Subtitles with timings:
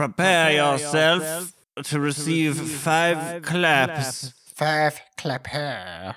[0.00, 1.52] Prepare yourself
[1.84, 4.32] to receive five claps.
[4.54, 6.16] Five clap hair.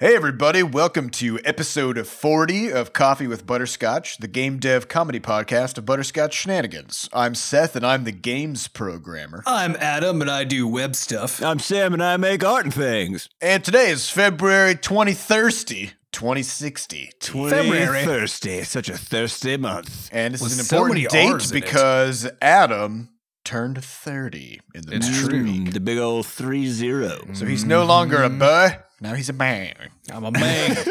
[0.00, 5.78] Hey, everybody, welcome to episode 40 of Coffee with Butterscotch, the game dev comedy podcast
[5.78, 7.08] of Butterscotch Shenanigans.
[7.12, 9.44] I'm Seth, and I'm the games programmer.
[9.46, 11.40] I'm Adam, and I do web stuff.
[11.40, 13.28] I'm Sam, and I make art and things.
[13.40, 17.10] And today is February 2030, 2060.
[17.20, 18.04] February.
[18.04, 20.08] thirsty, such a thirsty month.
[20.12, 21.54] And this With is an so important date Rs it.
[21.54, 23.10] because Adam
[23.44, 25.42] turned 30 in the It's past true.
[25.42, 25.72] week.
[25.72, 27.18] The big old three zero.
[27.34, 29.74] So he's no longer a boy, now he's a man.
[30.10, 30.76] I'm a man.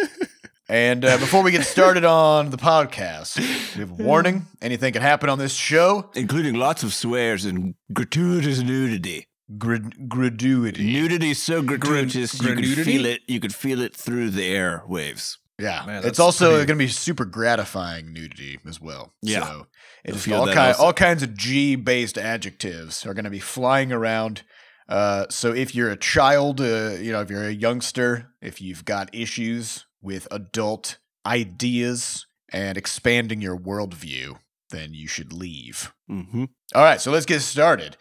[0.70, 3.37] And uh, before we get started on the podcast,
[3.76, 4.48] we have a warning.
[4.62, 6.09] Anything can happen on this show.
[6.15, 9.27] Including lots of swears and gratuitous nudity.
[9.57, 10.80] Grid- graduity.
[10.85, 13.21] Nudity so gratuitous you could feel it.
[13.27, 15.38] You could feel it through the airwaves.
[15.59, 19.13] Yeah, Man, it's also pretty- going to be super gratifying nudity as well.
[19.21, 19.45] Yeah.
[19.45, 19.67] so
[20.03, 20.84] it's feel all that kind also.
[20.84, 24.41] all kinds of G based adjectives are going to be flying around.
[24.90, 28.84] Uh, so if you're a child, uh, you know, if you're a youngster, if you've
[28.84, 34.37] got issues with adult ideas and expanding your worldview,
[34.71, 35.93] then you should leave.
[36.09, 36.46] Mm-hmm.
[36.76, 37.96] All right, so let's get started.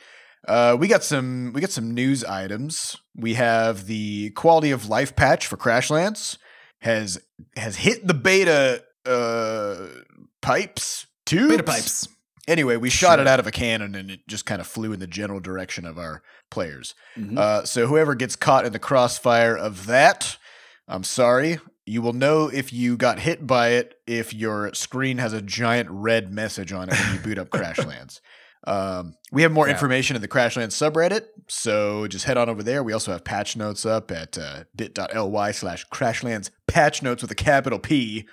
[0.47, 2.97] Uh, we got some we got some news items.
[3.17, 6.37] We have the quality of life patch for Crashlands
[6.81, 7.21] has
[7.57, 9.87] has hit the beta uh,
[10.41, 11.51] pipes tubes.
[11.51, 12.09] Beta pipes.
[12.49, 14.99] Anyway, we shot it out of a cannon and it just kind of flew in
[14.99, 16.97] the general direction of our players.
[17.17, 17.39] Mhm.
[17.39, 20.39] Uh, so whoever gets caught in the crossfire of that,
[20.89, 21.61] I'm sorry.
[21.87, 25.89] You will know if you got hit by it if your screen has a giant
[25.91, 28.21] red message on it when you boot up Crashlands.
[28.67, 29.73] Um, we have more Yeah.
[29.73, 32.83] information in the Crashlands subreddit, so just head on over there.
[32.83, 37.35] We also have patch notes up at uh, bit.ly slash Crashlands patch notes with a
[37.37, 38.27] capital P.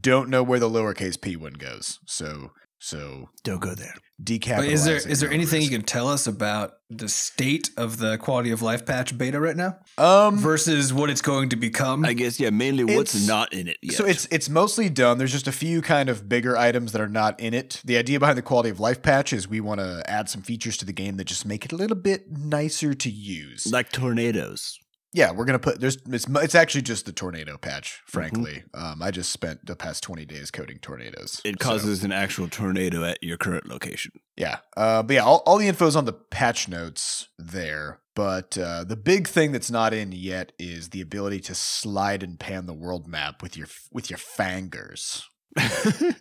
[0.00, 2.52] Don't know where the lowercase p one goes, so
[2.84, 3.94] so Don't go there.
[4.22, 4.56] decapitalize.
[4.56, 7.70] But is there it is there no anything you can tell us about the state
[7.76, 11.56] of the quality of life patch beta right now um versus what it's going to
[11.56, 12.04] become?
[12.04, 12.50] I guess yeah.
[12.50, 13.94] Mainly what's It's- not in it yet.
[13.94, 15.18] So it's it's mostly done.
[15.18, 17.80] There's just a few kind of bigger items that are not in it.
[17.84, 20.76] The idea behind the quality of life patch is we want to add some features
[20.78, 23.70] to the game that just make it a little bit nicer to use.
[23.72, 24.78] like tornadoes.
[25.12, 28.00] Yeah, we're gonna put there's it's it's actually just the tornado patch.
[28.00, 28.10] Mm-hmm.
[28.10, 31.40] Frankly, um, I just spent the past 20 days coding tornadoes.
[31.44, 34.12] It So, causes an actual tornado at your current location.
[34.36, 38.00] yeah, uh, but yeah, all, all the info is on the patch notes there.
[38.14, 42.38] But uh, the big thing that's not in yet is the ability to slide and
[42.38, 45.28] pan the world map with your with your fingers.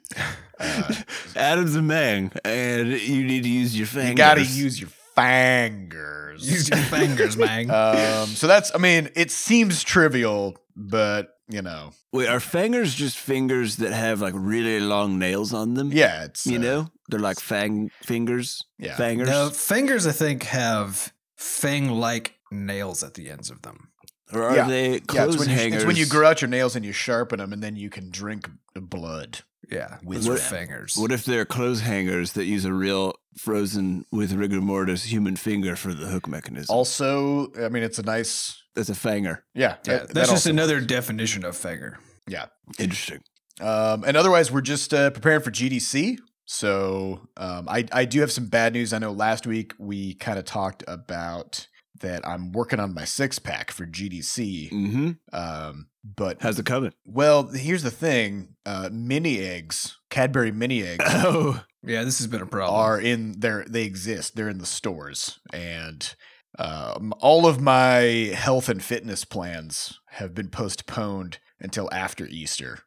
[0.60, 0.94] Uh,
[1.36, 4.10] Adam's a man, and you need to use your fingers.
[4.12, 6.50] You gotta use your fingers.
[6.50, 7.70] Use your fingers, man.
[7.72, 13.18] um, so that's, I mean, it seems trivial, but you know, Wait, are fingers just
[13.18, 15.92] fingers that have like really long nails on them?
[15.92, 18.64] yeah, it's you uh, know, they're like fang fingers.
[18.80, 18.96] Yeah.
[18.96, 19.28] fingers.
[19.28, 23.90] no, fingers I think have fang-like nails at the ends of them.
[24.32, 24.68] or are yeah.
[24.68, 25.78] they Yeah, clothes it's when, you, hangers?
[25.78, 28.10] it's when you grow out your nails and you sharpen them, and then you can
[28.10, 29.40] drink blood.
[29.70, 30.96] Yeah, With those are fingers.
[30.98, 35.76] What if they're clothes hangers that use a real frozen with rigor mortis human finger
[35.76, 36.74] for the hook mechanism?
[36.76, 39.40] Also, I mean, it's a nice, That's a fanger.
[39.54, 39.76] yeah.
[39.86, 40.88] yeah, that- that's that just another works.
[40.88, 41.96] definition of fanger.
[42.28, 42.46] Yeah.
[42.80, 43.20] Interesting.
[43.60, 46.18] Um, and otherwise, we're just uh, preparing for GDC.
[46.46, 48.92] So um, I I do have some bad news.
[48.94, 51.68] I know last week we kind of talked about
[52.02, 54.72] that I'm working on my six pack for GDC.
[54.72, 55.12] Mm-hmm.
[55.34, 56.92] Um, but How's it coming?
[57.06, 62.42] well, here's the thing: uh, mini eggs, Cadbury mini eggs, Oh, Yeah, this has been
[62.42, 62.80] a problem.
[62.80, 63.66] are in there.
[63.68, 64.36] They exist.
[64.36, 66.14] They're in the stores, and
[66.60, 72.80] um, all of my health and fitness plans have been postponed until after Easter.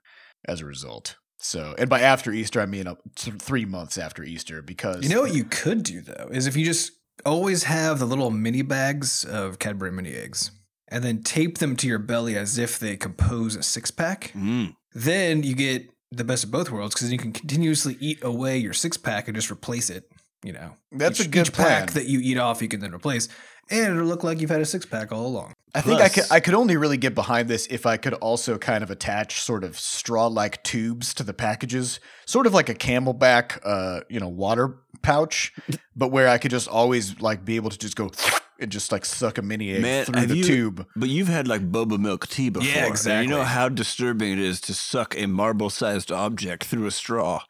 [0.46, 4.22] As a result, so and by after Easter, I mean uh, th- three months after
[4.22, 6.92] Easter, because You know what you could do though is if you just
[7.24, 10.50] always have the little mini bags of Cadbury mini eggs
[10.88, 14.74] and then tape them to your belly as if they compose a six pack, mm.
[14.94, 18.72] then you get the best of both worlds because you can continuously eat away your
[18.72, 20.10] six pack and just replace it.
[20.42, 21.94] You know, That's each, a good each pack plan.
[21.94, 23.28] that you eat off, you can then replace,
[23.70, 25.54] and it'll look like you've had a six pack all along.
[25.74, 28.58] I think I could I could only really get behind this if I could also
[28.58, 32.74] kind of attach sort of straw like tubes to the packages, sort of like a
[32.74, 35.52] CamelBak uh, you know, water pouch,
[35.96, 38.10] but where I could just always like be able to just go
[38.60, 40.86] and just like suck a mini egg Man, through the you- tube.
[40.96, 42.68] But you've had like boba milk tea before.
[42.68, 46.86] Yeah, and you know how disturbing it is to suck a marble sized object through
[46.86, 47.42] a straw,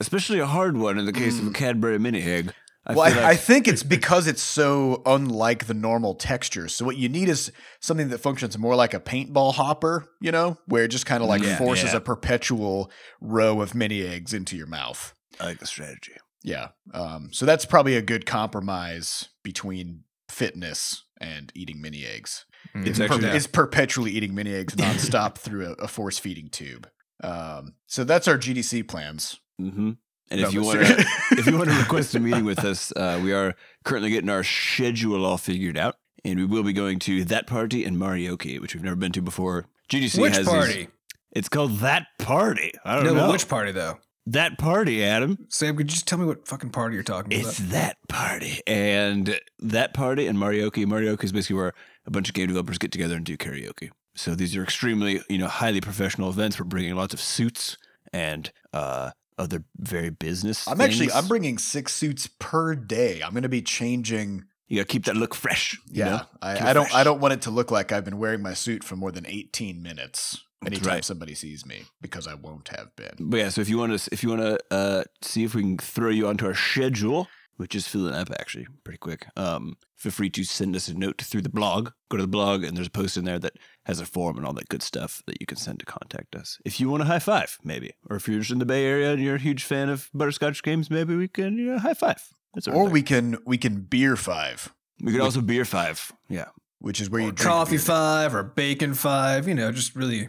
[0.00, 1.40] especially a hard one in the case Mm.
[1.40, 2.52] of a Cadbury mini egg.
[2.86, 6.68] I well, I, like- I think it's because it's so unlike the normal texture.
[6.68, 10.58] So what you need is something that functions more like a paintball hopper, you know,
[10.66, 11.96] where it just kind of like Yeah, forces yeah.
[11.96, 12.90] a perpetual
[13.22, 15.14] row of mini eggs into your mouth.
[15.40, 16.12] I like the strategy.
[16.42, 16.68] Yeah.
[16.92, 20.03] Um, so that's probably a good compromise between
[20.34, 22.44] fitness and eating mini eggs.
[22.74, 22.86] Mm.
[22.86, 26.88] It's per- actually- it's perpetually eating mini eggs nonstop through a, a force feeding tube.
[27.22, 29.40] Um, so that's our GDC plans.
[29.60, 29.92] Mm-hmm.
[30.30, 32.92] And No, if you want to, if you want to request a meeting with us,
[32.96, 33.54] uh, we are
[33.84, 37.84] currently getting our schedule all figured out, and we will be going to that party
[37.84, 39.66] in Marioke, which we've never been to before.
[39.90, 40.72] GDC Which has party?
[40.72, 40.86] These,
[41.32, 42.72] it's called that party.
[42.84, 43.98] I don't No, know which party though?
[44.26, 45.46] That party, Adam.
[45.50, 47.50] Sam, could you just tell me what fucking party you're talking It's about?
[47.50, 50.86] It's that party, and that party and Marioke.
[50.86, 51.74] Marioke is basically where
[52.06, 53.90] a bunch of game developers get together and do karaoke.
[54.14, 56.58] So these are extremely, you know, highly professional events.
[56.58, 57.76] We're bringing lots of suits
[58.12, 60.66] and uh, other very business.
[60.66, 61.12] I'm actually.
[61.12, 63.20] I'm bringing six suits per day.
[63.22, 64.44] I'm going to be changing.
[64.68, 65.78] You gotta keep that look fresh.
[65.90, 66.20] you Yeah, know?
[66.40, 66.94] I, I don't fresh.
[66.94, 69.26] I don't want it to look like I've been wearing my suit for more than
[69.26, 71.04] 18 minutes anytime right.
[71.04, 73.14] somebody sees me because I won't have been.
[73.20, 75.62] But yeah, so if you want to, if you want to uh, see if we
[75.62, 80.10] can throw you onto our schedule, which is filling up actually pretty quick, um, feel
[80.12, 81.90] free to send us a note through the blog.
[82.10, 83.54] Go to the blog, and there's a post in there that
[83.86, 86.58] has a form and all that good stuff that you can send to contact us.
[86.64, 89.12] If you want a high five, maybe, or if you're just in the Bay Area
[89.12, 92.22] and you're a huge fan of butterscotch games, maybe we can you know, high five.
[92.54, 96.12] That's Or we can we can beer five, we could also beer five.
[96.28, 96.46] Yeah,
[96.78, 97.80] which is where Or you drink coffee beer.
[97.80, 100.28] five or bacon five, you know, just really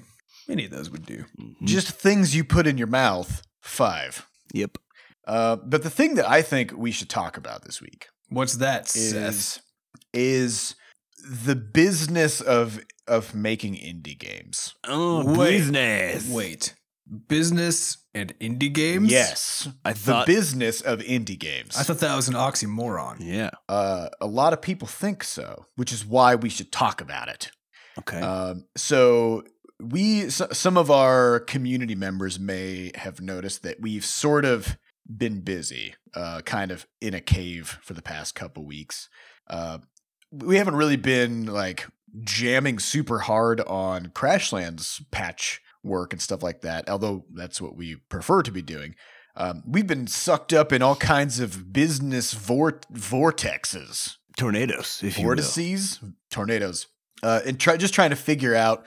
[0.50, 1.26] any of those would do.
[1.40, 1.56] Mhm.
[1.64, 3.42] Just things you put in your mouth.
[3.62, 4.26] Five.
[4.54, 4.78] yep.
[5.28, 8.88] Uh, but the thing that I think we should talk about this week What's that,
[8.88, 9.24] Seth?
[9.34, 9.60] is
[10.14, 10.76] is
[11.28, 14.76] the business of of making indie games.
[14.88, 16.30] Oh, Wait, business.
[16.30, 16.76] Wait.
[17.28, 19.12] Business and indie games?
[19.12, 21.78] Yes, I thought, the business of indie games.
[21.78, 23.18] I thought that was an oxymoron.
[23.20, 23.52] yeah.
[23.70, 27.52] uh, a lot of people think so, which is why we should talk about it.
[28.00, 28.20] Okay.
[28.20, 29.44] Um, so
[29.80, 35.42] we, so, some of our community members may have noticed that we've sort of been
[35.42, 39.10] busy, uh, kind of in a cave for the past couple weeks.
[39.48, 39.80] Uh,
[40.32, 41.88] we haven't really been like
[42.22, 47.96] jamming super hard on Crashlands patch work and stuff like that, although that's what we
[48.10, 48.96] prefer to be doing.
[49.36, 55.24] Um, we've been sucked up in all kinds of business vor- vortexes Tornadoes, if you
[55.24, 55.36] will.
[55.36, 56.00] vortices,
[56.30, 56.88] tornadoes,
[57.24, 58.86] uh, and try just trying to figure out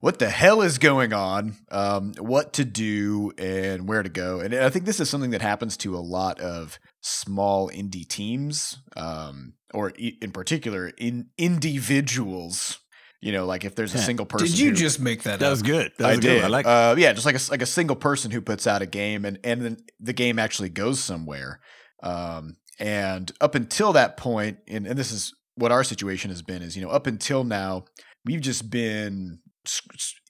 [0.00, 4.40] what the hell is going on, um, what to do, and where to go.
[4.40, 8.78] And I think this is something that happens to a lot of small indie teams,
[8.96, 12.78] um, or i- in particular, in individuals.
[13.22, 14.46] You know, like if there's a single person.
[14.46, 15.50] Did you who- just make that, That up?
[15.50, 15.92] was good.
[15.98, 16.36] That I was a good did.
[16.42, 16.44] one.
[16.44, 16.66] I like.
[16.66, 19.38] uh, yeah, just like a like a single person who puts out a game and
[19.44, 21.60] and then the game actually goes somewhere.
[22.02, 26.62] Um, and up until that point, and, and this is what our situation has been,
[26.62, 27.84] is you know up until now
[28.24, 29.49] we've just been, s- s-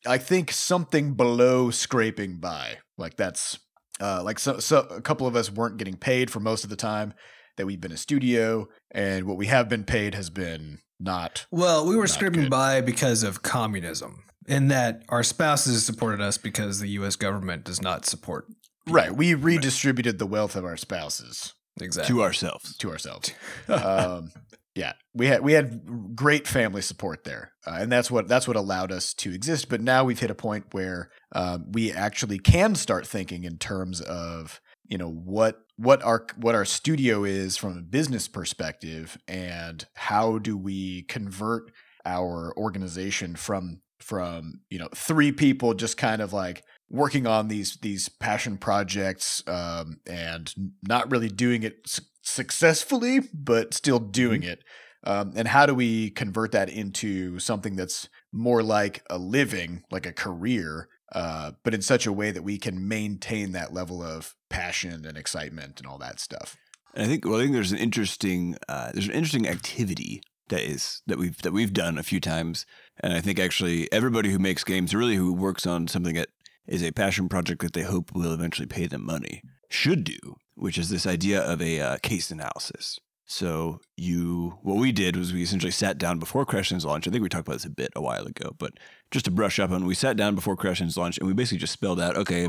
[0.07, 2.79] I think something below scraping by.
[2.99, 3.59] Like that's
[4.01, 6.77] uh, like so so a couple of us weren't getting paid for most of the
[6.77, 7.15] time
[7.57, 11.87] that we've been a studio, and what we have been paid has been not Well,
[11.87, 12.51] we were scraping good.
[12.51, 17.17] by because of communism, in that our spouses supported us because the U.S.
[17.17, 18.47] government does not support.
[18.87, 19.15] right.
[19.15, 21.55] We redistributed the wealth of our spouses.
[21.81, 22.15] Exactly.
[22.15, 22.77] to ourselves.
[22.79, 23.33] to ourselves.
[23.69, 24.33] um,
[24.75, 28.57] yeah, we had we had great family support there, uh, and that's what that's what
[28.57, 29.69] allowed us to exist.
[29.69, 34.01] But now we've hit a point where um, we actually can start thinking in terms
[34.01, 39.87] of you know what what our what our studio is from a business perspective, and
[39.95, 41.73] how do we convert
[42.05, 47.77] our organization from from you know three people just kind of like working on these
[47.83, 54.63] these passion projects um, and not really doing it successfully, but still doing it.
[55.05, 60.07] Um, and how do we convert that into something that's more like a living, like
[60.07, 64.35] a career, uh, but in such a way that we can maintain that level of
[64.51, 66.57] passion and excitement and all that stuff?
[66.95, 70.63] And I think well, I think there's an interesting uh, there's an interesting activity that
[70.63, 72.67] is that we've that we've done a few times,
[73.01, 76.29] and I think actually everybody who makes games, really who works on something that
[76.67, 80.19] is a passion project that they hope will eventually pay them money, should do,
[80.61, 83.01] which is this idea of a uh, case analysis.
[83.27, 87.07] So you, what we did was we essentially sat down before Crashlands launch.
[87.07, 88.73] I think we talked about this a bit a while ago, but
[89.13, 91.73] just to brush up on, we sat down before Crashlands launch and we basically just
[91.73, 92.49] spelled out, okay,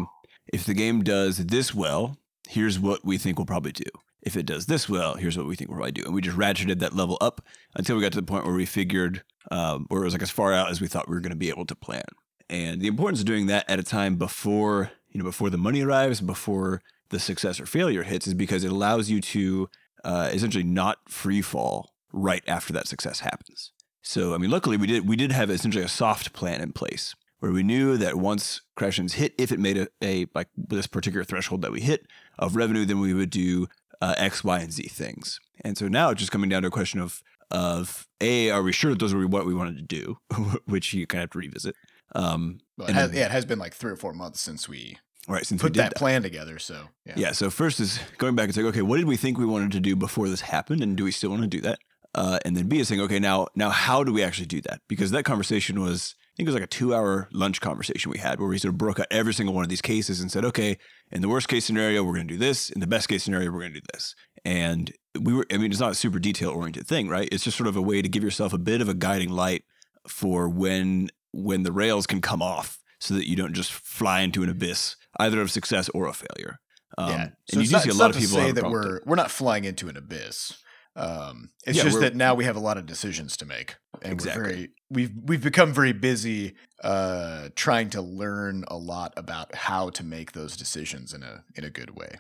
[0.52, 2.18] if the game does this well,
[2.50, 3.86] here's what we think we'll probably do.
[4.24, 6.04] If it does this well, here's what we think we'll probably do.
[6.04, 8.66] And we just ratcheted that level up until we got to the point where we
[8.66, 11.30] figured, um, where it was like as far out as we thought we were going
[11.30, 12.04] to be able to plan.
[12.50, 15.82] And the importance of doing that at a time before, you know, before the money
[15.82, 19.70] arrives, before the success or failure hits, is because it allows you to
[20.04, 23.72] uh, essentially not free fall right after that success happens.
[24.02, 27.16] So I mean, luckily we did we did have essentially a soft plan in place
[27.40, 31.24] where we knew that once Crashlands hit, if it made a, a like this particular
[31.24, 32.08] threshold that we hit
[32.40, 33.68] of revenue, then we would do
[34.02, 35.40] uh, X, Y, and Z things.
[35.64, 38.72] And so now it's just coming down to a question of of a are we
[38.72, 40.18] sure that those were what we wanted to do,
[40.66, 41.76] which you kind of have to revisit.
[42.16, 44.68] Um, Well, it has, then- yeah, it has been like three or four months since
[44.68, 44.98] we
[45.28, 46.60] right since we put did that, plan together.
[46.60, 47.14] So yeah.
[47.16, 47.32] Yeah.
[47.32, 49.80] So first is going back and saying, okay, what did we think we wanted to
[49.80, 51.80] do before this happened, and do we still want to do that?
[52.14, 54.82] Uh, and then B is saying, okay, now now how do we actually do that?
[54.88, 58.40] Because that conversation was, I think it was like a two-hour lunch conversation we had
[58.40, 60.78] where we sort of broke out every single one of these cases and said, okay,
[61.10, 62.70] in the worst case scenario, we're going to do this.
[62.70, 64.14] In the best case scenario, we're going to do this.
[64.44, 67.30] And we were, I mean, it's not a super detail-oriented thing, right?
[67.32, 69.64] It's just sort of a way to give yourself a bit of a guiding light
[70.08, 74.44] for when when the rails can come off, so that you don't just fly into
[74.44, 76.58] an abyss either of success or a failure.
[76.98, 77.22] Um, yeah.
[77.24, 79.16] and So you it's do not, see a lot of people say that we're we're
[79.16, 80.54] not flying into an abyss.
[80.96, 84.12] Um, it's Yeah, just that now we have a lot of decisions to make, and
[84.12, 84.42] Exactly.
[84.42, 89.90] we're very we've we've become very busy uh, trying to learn a lot about how
[89.92, 92.20] to make those decisions in a in a good way.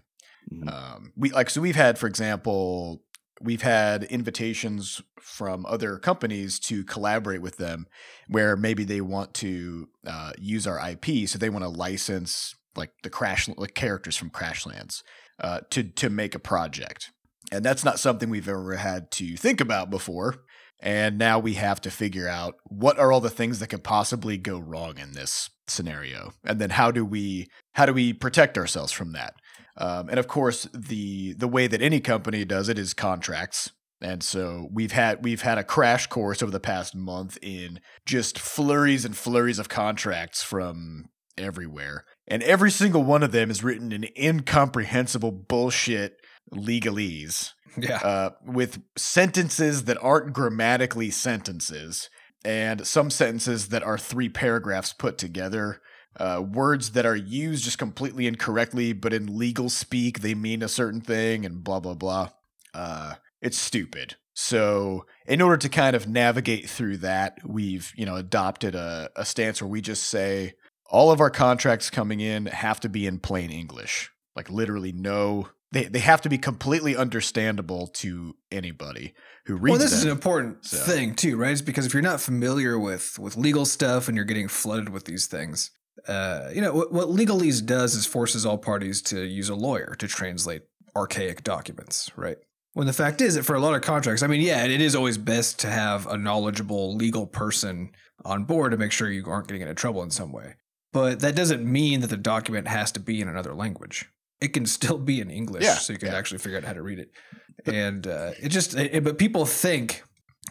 [0.53, 0.71] Mhm.
[0.71, 3.03] Um, we like so we've had, for example,
[3.41, 7.87] we've had invitations from other companies to collaborate with them,
[8.29, 12.91] where maybe they want to uh, use our IP, so they want to license like
[13.03, 15.03] the crash like characters from Crashlands
[15.39, 17.11] uh, to to make a project,
[17.51, 20.43] and that's not something we've ever had to think about before.
[20.83, 24.37] And now we have to figure out what are all the things that could possibly
[24.37, 28.91] go wrong in this scenario, and then how do we how do we protect ourselves
[28.91, 29.35] from that?
[29.77, 33.71] Um, and of course, the the way that any company does it is contracts.
[34.01, 38.39] And so we've had we've had a crash course over the past month in just
[38.39, 42.05] flurries and flurries of contracts from everywhere.
[42.31, 46.15] And every single one of them is written in incomprehensible bullshit
[46.53, 47.97] legalese Yeah.
[47.97, 52.09] uh, with sentences that aren't grammatically sentences,
[52.45, 55.81] and some sentences that are three paragraphs put together.
[56.17, 60.67] Uh, words that are used just completely incorrectly, but in legal speak they mean a
[60.69, 62.29] certain thing, and blah blah blah.
[62.73, 64.15] Uh, it's stupid.
[64.33, 69.25] So, in order to kind of navigate through that, we've you know adopted a, a
[69.25, 70.53] stance where we just say
[70.91, 75.49] all of our contracts coming in have to be in plain English, like literally no.
[75.71, 79.13] They they have to be completely understandable to anybody
[79.45, 79.97] who reads well, this them.
[79.99, 81.51] is an important So- thing too, right?
[81.51, 85.05] It's because if you're not familiar with with legal stuff and you're getting flooded with
[85.05, 85.71] these things,
[86.07, 89.95] uh, you know what, what legalese does is forces all parties to use a lawyer
[89.99, 90.63] to translate
[90.95, 92.37] archaic documents, right?
[92.73, 94.95] When the fact is that for a lot of contracts, I mean, yeah, it is
[94.95, 97.91] always best to have a knowledgeable legal person
[98.25, 100.55] on board to make sure you aren't getting into trouble in some way.
[100.91, 104.09] But that doesn't mean that the document has to be in another language.
[104.41, 106.17] It can still be in English, Yeah, so you can yeah.
[106.17, 107.11] actually figure out how to read it.
[107.65, 110.03] And uh, it just, it, but people think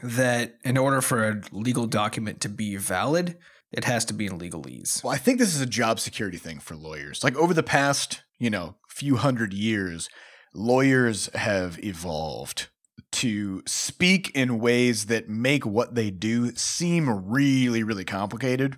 [0.03, 3.37] that in order for a legal document to be valid,
[3.73, 5.03] it has to be in legalese.
[5.03, 7.23] Well, I think this is a job security thing for lawyers.
[7.23, 10.09] Like over the past, you know, few hundred years,
[10.55, 12.69] lawyers have evolved
[13.13, 18.77] to speak in ways that make what they do seem really, really complicated.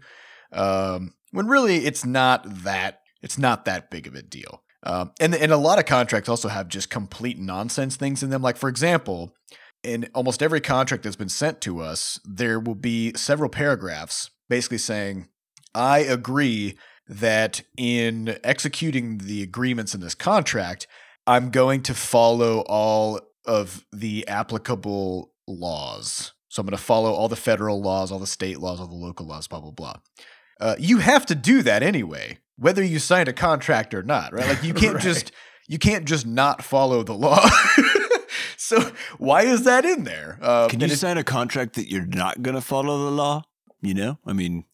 [0.52, 4.62] Um, when really it's not that it's not that big of a deal.
[4.85, 8.43] Um, and and a lot of contracts also have just complete nonsense things in them.
[8.43, 9.35] Like for example,
[9.83, 14.79] in almost every contract that's been sent to us, there will be several paragraphs basically
[14.79, 15.29] saying,
[15.75, 16.77] "I agree
[17.09, 20.87] that in executing the agreements in this contract,
[21.27, 26.33] I'm going to follow all of the applicable laws.
[26.49, 28.95] So I'm going to follow all the federal laws, all the state laws, all the
[28.95, 29.95] local laws, blah blah blah."
[30.62, 34.47] Uh, you have to do that anyway, whether you signed a contract or not, right?
[34.47, 35.02] Like you can't Right.
[35.02, 35.33] just
[35.69, 37.45] you can't just not follow the law.
[38.57, 40.38] so why is that in there?
[40.40, 43.42] Uh, Can you sign a contract that you're not going to follow the law?
[43.81, 44.64] You know, I mean,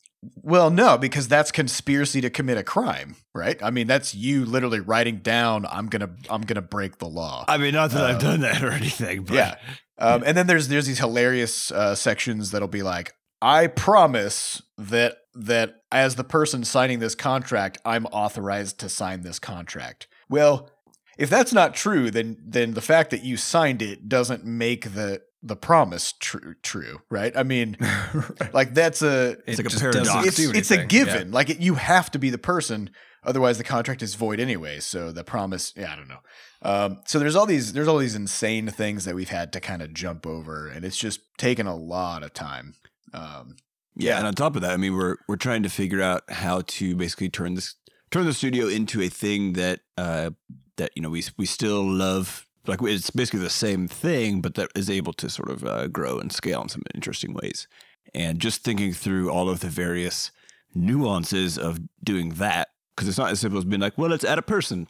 [0.42, 3.58] well, no, because that's conspiracy to commit a crime, right?
[3.62, 7.56] I mean, that's you literally writing down, "I'm gonna, I'm gonna break the law." I
[7.56, 9.54] mean, not that I've Um, done that or anything, but yeah.
[9.96, 15.16] Um, and then there's there's these hilarious uh, sections that'll be like, "I promise that
[15.44, 20.70] that as the person signing this contract, I'm authorized to sign this contract." Well,
[21.18, 25.22] if that's not true, then then the fact that you signed it doesn't make the
[25.42, 27.36] the promise true true, right?
[27.36, 27.76] I mean,
[28.52, 30.26] like that's a It's like a paradox.
[30.26, 30.88] it's, it's a anything.
[30.88, 31.30] given.
[31.30, 32.90] Like it, you have to be the person,
[33.24, 34.80] otherwise the contract is void anyway.
[34.80, 36.20] So the promise, yeah, I don't know.
[36.60, 39.82] Um, so there's all these there's all these insane things that we've had to kind
[39.82, 42.74] of jump over, and it's just taken a lot of time.
[43.14, 43.56] Um,
[43.98, 46.62] Yeah, and on top of that, I mean, we're we're trying to figure out how
[46.62, 47.74] to basically turn this
[48.10, 50.30] turn the studio into a thing that uh,
[50.76, 54.70] that you know we we still love like it's basically the same thing, but that
[54.76, 57.66] is able to sort of uh, grow and scale in some interesting ways.
[58.14, 60.30] And just thinking through all of the various
[60.74, 64.38] nuances of doing that, because it's not as simple as being like, well, let's add
[64.38, 64.88] a person.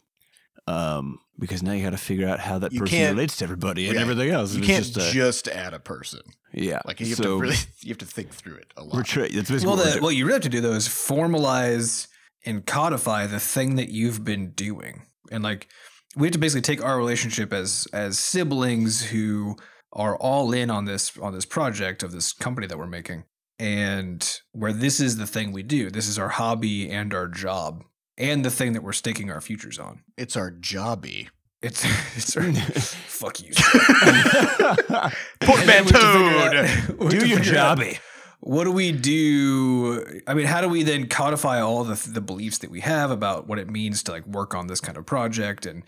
[0.68, 3.86] Um, because now you got to figure out how that You person relates to everybody
[3.86, 4.00] and Yeah.
[4.02, 4.54] everything else.
[4.54, 6.20] You can't just, just add a person.
[6.52, 6.80] yeah.
[6.84, 8.94] Like you have so to really, you have to think through it a lot.
[8.94, 10.88] we're tra- that's basically Well, what the, what you really have to do though is
[10.88, 12.08] formalize
[12.44, 15.68] and codify the thing that you've been doing, and like
[16.16, 19.56] we have to basically take our relationship as as siblings who
[19.92, 23.24] are all in on this on this project of this company that we're making,
[23.58, 25.90] and where this is the thing we do.
[25.90, 27.84] This is our hobby and our job,
[28.18, 30.02] and the thing that we're staking our futures on.
[30.18, 31.28] it's our jobby.
[31.62, 31.84] It's
[32.16, 33.52] it's our, fuck you.
[35.40, 37.08] Portmanteau.
[37.08, 37.98] do your jobby.
[38.40, 42.58] what do we do i mean how do we then codify all the the beliefs
[42.58, 45.66] that we have about what it means to like work on this kind of project
[45.66, 45.82] and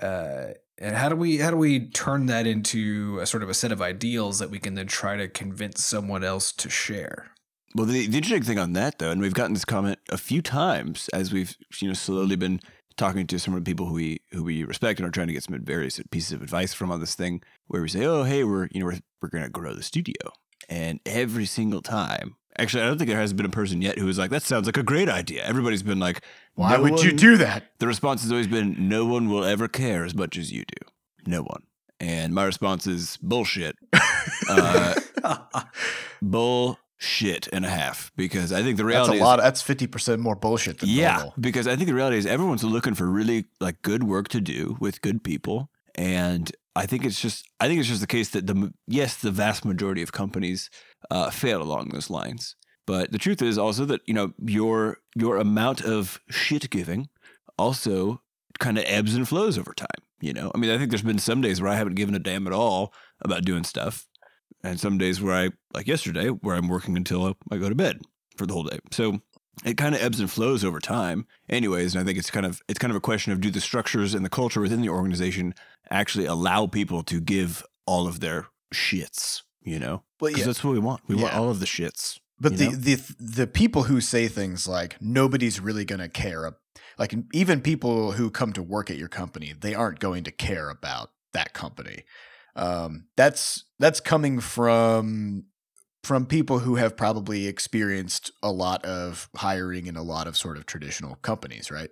[0.00, 3.54] uh and how do we how do we turn that into a sort of a
[3.54, 7.32] set of ideals that we can then try to convince someone else to share
[7.74, 10.40] Well, the, the interesting thing on that, though, and we've gotten this comment a few
[10.40, 12.60] times as we've you know slowly been
[12.96, 15.32] talking to some of the people who we who we respect and are trying to
[15.32, 18.44] get some various pieces of advice from on this thing, where we say, "Oh, hey,
[18.44, 20.14] we're you know we're we're going to grow the studio,"
[20.68, 24.06] and every single time, actually, I don't think there has been a person yet who
[24.06, 26.22] was like, "That sounds like a great idea." Everybody's been like,
[26.54, 27.72] Why "No would you do that?
[27.78, 30.88] The response has always been, "No one will ever care as much as you do.
[31.26, 31.64] No one."
[31.98, 33.76] And my response is bullshit.
[34.50, 34.94] Uh,
[36.98, 39.36] bullshit and a half because I think the reality That's a is lot.
[39.38, 41.34] That's fifty percent more bullshit than yeah, normal.
[41.38, 44.76] because I think the reality is everyone's looking for really like good work to do
[44.80, 48.46] with good people, and I think it's just I think it's just the case that
[48.46, 50.70] the yes, the vast majority of companies
[51.10, 55.36] uh, fail along those lines, but the truth is also that you know your your
[55.36, 57.08] amount of shit giving
[57.58, 58.22] also
[58.58, 59.88] kind of ebbs and flows over time.
[60.20, 62.18] You know, I mean, I think there's been some days where I haven't given a
[62.18, 64.06] damn at all about doing stuff,
[64.66, 68.00] and some days where I like yesterday where I'm working until I go to bed
[68.36, 68.78] for the whole day.
[68.90, 69.20] So
[69.64, 72.60] it kind of ebbs and flows over time anyways and i think it's kind of
[72.68, 75.54] it's kind of a question of do the structures and the culture within the organization
[75.90, 80.44] actually allow people to give all of their shits you know because yeah.
[80.44, 82.72] that's what we want we want all of the shits But the, know?
[82.72, 86.52] the the people who say things like nobody's really going to care,
[86.98, 90.68] like even people who come to work at your company, they aren't going to care
[90.68, 92.04] about that company.
[92.56, 95.44] Um, that's that's coming from
[96.02, 100.56] from people who have probably experienced a lot of hiring in a lot of sort
[100.56, 101.90] of traditional companies, right?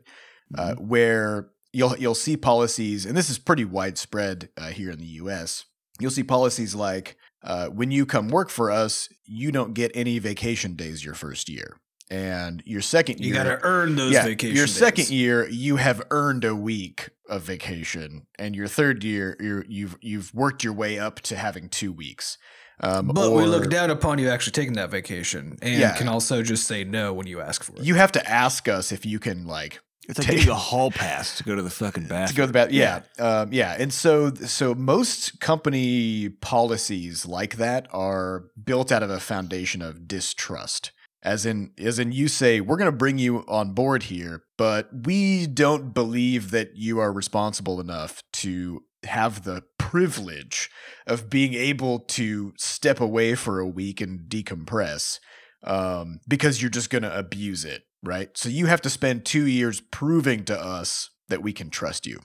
[0.56, 5.04] Uh, where you'll you'll see policies, and this is pretty widespread uh, here in the
[5.04, 5.64] U.S.
[6.00, 10.18] You'll see policies like uh, when you come work for us, you don't get any
[10.18, 11.76] vacation days your first year,
[12.10, 14.76] and your second year you year, got to earn those yeah, vacation your days.
[14.76, 19.96] second year, you have earned a week of vacation, and your third year, you're, you've
[20.00, 22.36] you've worked your way up to having two weeks.
[22.80, 25.96] Um, but we look down upon you actually taking that vacation and Yeah.
[25.96, 27.84] can also just say no when you ask for it.
[27.84, 31.36] You have to ask us if you can like it's like take- a hall pass
[31.38, 32.76] to go to the fucking bathroom to go to the bathroom.
[32.76, 33.76] Yeah, Um, yeah.
[33.78, 40.06] And so, so most company policies like that are built out of a foundation of
[40.08, 40.90] distrust.
[41.24, 44.90] As in, as in, you say we're going to bring you on board here, but
[45.06, 50.70] we don't believe that you are responsible enough to have the privilege
[51.06, 55.18] of being able to step away for a week and decompress
[55.62, 58.36] um, because you're just going to abuse it, right?
[58.36, 62.20] So you have to spend two years proving to us that we can trust you.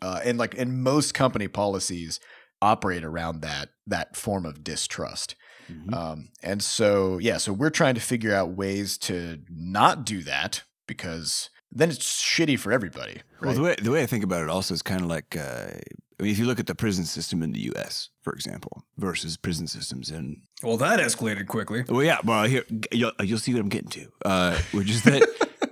[0.00, 2.20] Uh, and like, and most company policies
[2.62, 5.34] operate around that that form of distrust.
[5.70, 5.94] Mhm.
[5.94, 10.62] Um, and so, yeah, so we're trying to figure out ways to not do that
[10.86, 13.22] because then it's shitty for everybody.
[13.40, 15.72] Well, the way the way I think about it also is kind of like uh,
[16.18, 19.36] I mean, if you look at the prison system in the U.S., for example, versus
[19.36, 21.84] prison systems in well, that escalated quickly.
[21.88, 22.18] Well, yeah.
[22.24, 25.28] Well, here you'll, you'll see what I'm getting to, uh, which is that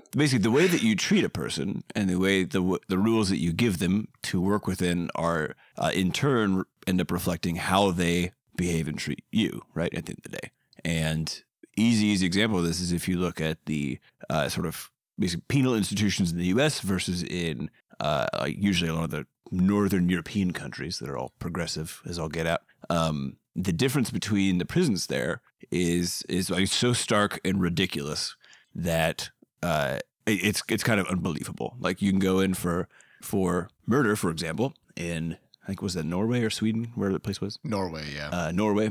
[0.11, 3.39] basically the way that you treat a person and the way the the rules that
[3.39, 8.33] you give them to work within are uh, in turn end up reflecting how they
[8.57, 9.63] behave and treat you.
[9.75, 10.51] Right at the end of the day,
[10.85, 11.43] and
[11.77, 13.99] easy easy example of this is if you look at the
[14.31, 16.81] uh, sort of basic penal institutions in the U.S.
[16.81, 22.01] versus in uh, usually a lot of the northern European countries that are all progressive
[22.07, 22.63] as all get out.
[22.91, 25.41] Um, the difference between the prisons there
[25.71, 28.37] is is like so stark and ridiculous
[28.75, 29.31] that
[29.63, 31.77] uh, it's it's kind of unbelievable.
[31.79, 32.89] Like you can go in for
[33.23, 37.41] for murder, for example, in I think was that Norway or Sweden, where the place
[37.41, 38.29] was Norway, yeah.
[38.31, 38.91] uh, Norway.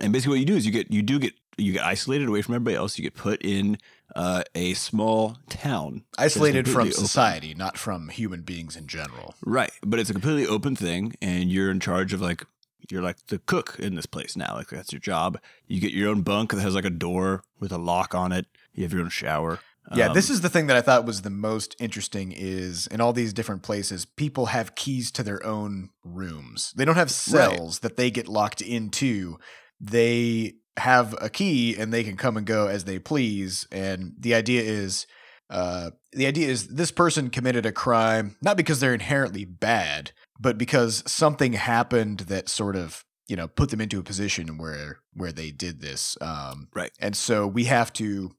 [0.00, 2.42] And basically, what you do is you get you do get you get isolated away
[2.42, 2.98] from everybody else.
[2.98, 3.78] You get put in
[4.16, 7.04] uh, a small town, Isolated from completely open.
[7.06, 9.34] society, not from human beings in general.
[9.44, 9.70] right?
[9.84, 12.44] But it's a completely open thing, and you're in charge of like
[12.90, 14.54] you're like the cook in this place now.
[14.54, 15.38] Like that's your job.
[15.68, 18.46] You get your own bunk that has like a door with a lock on it.
[18.74, 19.60] You have your own shower.
[19.94, 23.00] Yeah, this Um, is the thing that I thought was the most interesting is in
[23.00, 26.72] all these different places, people have keys to their own rooms.
[26.76, 29.36] They don't have cells that they get locked into.
[29.80, 33.66] They have a key and they can come and go as they please.
[33.70, 35.06] And the idea is
[35.50, 40.56] uh, the idea is this person committed a crime not because they're inherently bad, but
[40.56, 45.32] because something happened that sort of you know put them into a position where where
[45.32, 46.16] they did this.
[46.20, 46.90] Um, Right.
[46.98, 48.32] And so we have to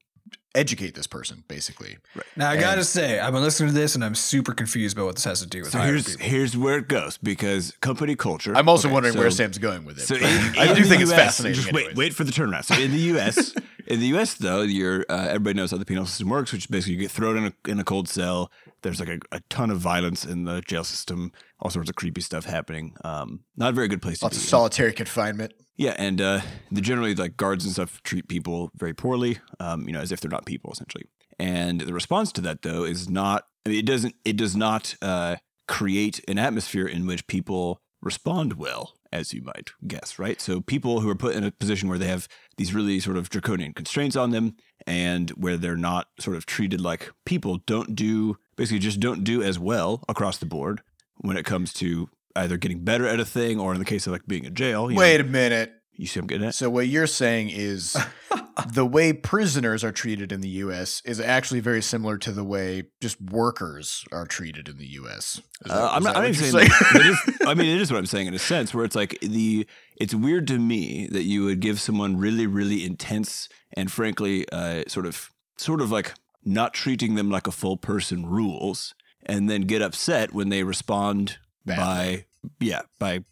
[0.54, 1.98] educate this person basically.
[2.34, 5.04] Now I And- gotta say, I've been listening to this and I'm super confused about
[5.06, 6.26] what this has to do with So here's people.
[6.26, 8.56] here's where it goes because company culture.
[8.56, 10.06] I'm also Okay, wondering where Sam's going with it.
[10.06, 10.22] So in,
[10.58, 11.56] I do the think it's fascinating.
[11.60, 11.96] Just wait, anyways.
[11.96, 12.64] wait for the turnaround.
[12.64, 13.52] So in the U.S.,
[13.86, 14.32] in the U.S.
[14.34, 17.36] though, you're uh, everybody knows how the penal system works, which basically you get thrown
[17.36, 18.50] in a in a cold cell.
[18.80, 22.20] There's like a, a ton of violence in the jail system, all sorts of creepy
[22.20, 22.94] stuff happening.
[23.04, 24.42] Um, not a very good place to Lots be.
[24.42, 25.54] of solitary confinement.
[25.76, 26.40] Yeah, and uh,
[26.70, 30.20] the generally like guards and stuff treat people very poorly, um, you know, as if
[30.20, 31.04] they're not people essentially.
[31.38, 33.44] And the response to that though is not.
[33.66, 34.14] I mean, it doesn't.
[34.24, 35.36] It does not uh,
[35.68, 40.40] create an atmosphere in which people respond well, as you might guess, right?
[40.40, 43.28] So people who are put in a position where they have these really sort of
[43.28, 48.36] draconian constraints on them, and where they're not sort of treated like people, don't do
[48.56, 50.80] basically just don't do as well across the board
[51.18, 54.12] when it comes to either getting better at a thing or in the case of
[54.12, 54.90] like being in jail.
[54.90, 55.72] you know, Wait a minute.
[55.94, 56.54] you see, what I'm getting at.
[56.54, 57.96] So what you're saying is
[58.72, 61.00] the way prisoners are treated in the U.S.
[61.04, 65.40] is actually very similar to the way just workers are treated in the U.S.
[65.62, 66.16] That, uh, I'm not.
[66.16, 66.52] I'm saying.
[66.52, 66.70] Saying?
[66.94, 69.66] is, I mean, it is what I'm saying in a sense, where it's like the.
[69.96, 74.84] It's weird to me that you would give someone really, really intense and frankly, uh,
[74.88, 76.12] sort of, sort of like
[76.44, 78.94] not treating them like a full person rules,
[79.26, 81.84] and then get upset when they respond Badly.
[81.84, 82.24] by,
[82.60, 83.24] yeah, by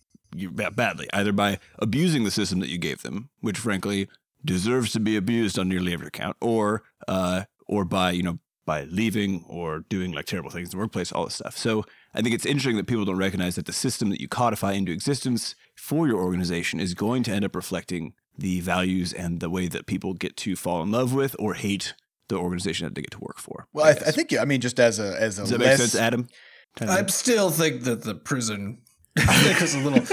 [0.74, 4.09] badly, either by abusing the system that you gave them, which frankly
[4.44, 8.85] deserves to be abused on nearly every account, or, uh, or by you know by
[8.85, 11.57] leaving or doing like terrible things in the workplace, all this stuff.
[11.57, 14.72] So I think it's interesting that people don't recognize that the system that you codify
[14.72, 19.50] into existence for your organization is going to end up reflecting the values and the
[19.50, 21.94] way that people get to fall in love with or hate
[22.28, 23.66] the organization that they get to work for.
[23.72, 24.14] well, I, I guess.
[24.14, 26.28] think I mean just as a as a Does that less, make sense, Adam?
[26.76, 27.08] Kind of I thing?
[27.08, 28.78] still think that the prison
[29.16, 30.04] was a little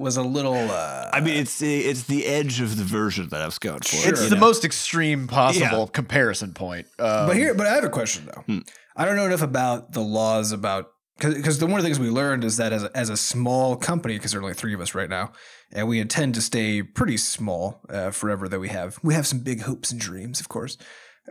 [0.00, 0.54] was a little.
[0.54, 3.96] Uh, I mean, it's the, it's the edge of the version that I've going for.
[3.96, 4.12] Sure.
[4.12, 4.40] It's the know?
[4.40, 6.86] most extreme possible comparison point.
[6.98, 8.42] Um, but here, but I have a question though.
[8.42, 8.58] Hmm.
[8.96, 12.00] I don't know enough about the laws about cause because the one of the things
[12.00, 14.74] we learned is that as a, as a small company, because there are only three
[14.74, 15.32] of us right now,
[15.70, 18.48] and we intend to stay pretty small uh, forever.
[18.48, 20.78] That we have we have some big hopes and dreams, of course.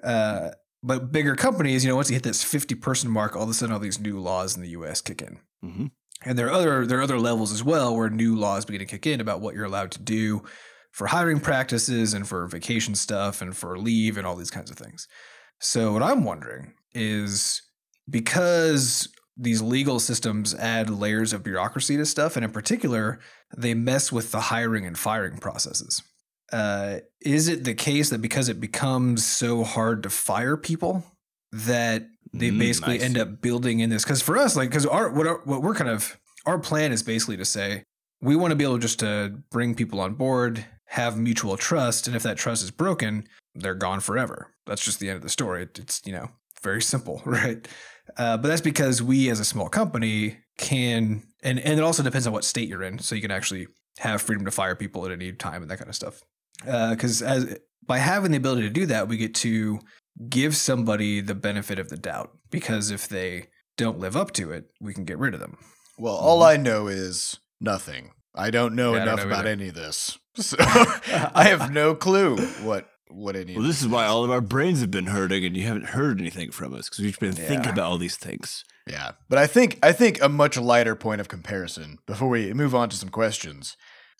[0.03, 3.49] Uh, but bigger companies, you know, once you hit this fifty person mark, all of
[3.49, 5.01] a sudden all these new laws in the U.S.
[5.01, 5.39] kick in.
[5.63, 5.91] Mhm.
[6.25, 8.85] And there are other there are other levels as well where new laws begin to
[8.85, 10.43] kick in about what you're allowed to do
[10.91, 14.77] for hiring practices and for vacation stuff and for leave and all these kinds of
[14.77, 15.07] things.
[15.59, 17.61] So what I'm wondering is
[18.09, 23.19] because these legal systems add layers of bureaucracy to stuff, and in particular,
[23.55, 26.01] they mess with the hiring and firing processes.
[26.51, 31.03] Uh, is it the case that because it becomes so hard to fire people
[31.51, 34.03] that they Mm, basically I end up building in this?
[34.03, 37.03] Because for us, like, because our what our, what we're kind of our plan is
[37.03, 37.83] basically to say
[38.21, 42.15] we want to be able just to bring people on board, have mutual trust, and
[42.15, 44.53] if that trust is broken, they're gone forever.
[44.65, 45.63] That's just the end of the story.
[45.63, 46.29] It- It's you know
[46.61, 47.67] very simple, right?
[48.17, 52.25] Uh, but that's because we, as a small company, can and and it also depends
[52.27, 53.67] on what state you're in, so you can actually
[53.99, 56.21] have freedom to fire people at any time and that kind of stuff.
[56.63, 59.79] Because as by having the ability to do that, we get to
[60.29, 62.31] give somebody the benefit of the doubt.
[62.51, 65.57] Because if they don't live up to it, we can get rid of them.
[65.97, 68.11] Well, all I know is nothing.
[68.35, 69.49] I don't know Yeah, I don't enough know about either.
[69.49, 73.53] any of this, so I have no clue what what any.
[73.53, 75.87] Well, of this is why all of our brains have been hurting, and you haven't
[75.87, 78.63] heard anything from us because we've been thinking about all these things.
[78.87, 82.75] Yeah, but I think I think a much lighter point of comparison before we move
[82.75, 83.75] on to some questions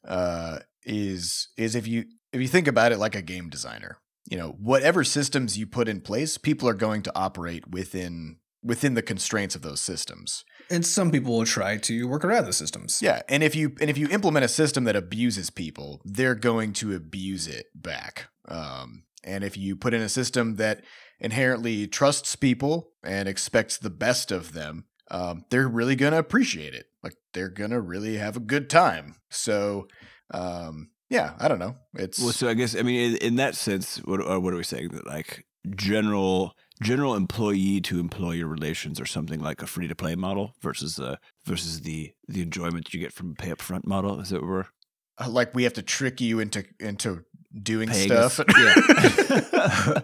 [0.07, 3.97] uh, is is if you if you think about it like a game designer,
[4.29, 8.93] you know, whatever systems you put in place, people are going to operate within within
[8.93, 10.43] the constraints of those systems.
[10.69, 13.01] And some people will try to work around the systems.
[13.01, 16.73] Yeah, and if you and if you implement a system that abuses people, they're going
[16.73, 18.27] to abuse it back.
[18.47, 20.83] Um, and if you put in a system that
[21.19, 26.73] inherently trusts people and expects the best of them, um, they're really going to appreciate
[26.73, 26.85] it.
[27.03, 29.15] Like they're going to really have a good time.
[29.29, 29.87] So,
[30.31, 31.75] um, yeah, I don't know.
[31.95, 34.57] It's Well, so I guess I mean, in, in that sense, what uh, what are
[34.57, 35.45] we saying that like
[35.75, 40.97] general general employee to employer relations or something like a free to play model versus
[40.99, 44.41] uh versus the the enjoyment you get from a pay up front model, as it
[44.43, 44.67] were.
[45.17, 47.25] Uh, Like we have to trick you into into
[47.61, 48.39] doing Paying stuff.
[48.39, 50.01] us- yeah.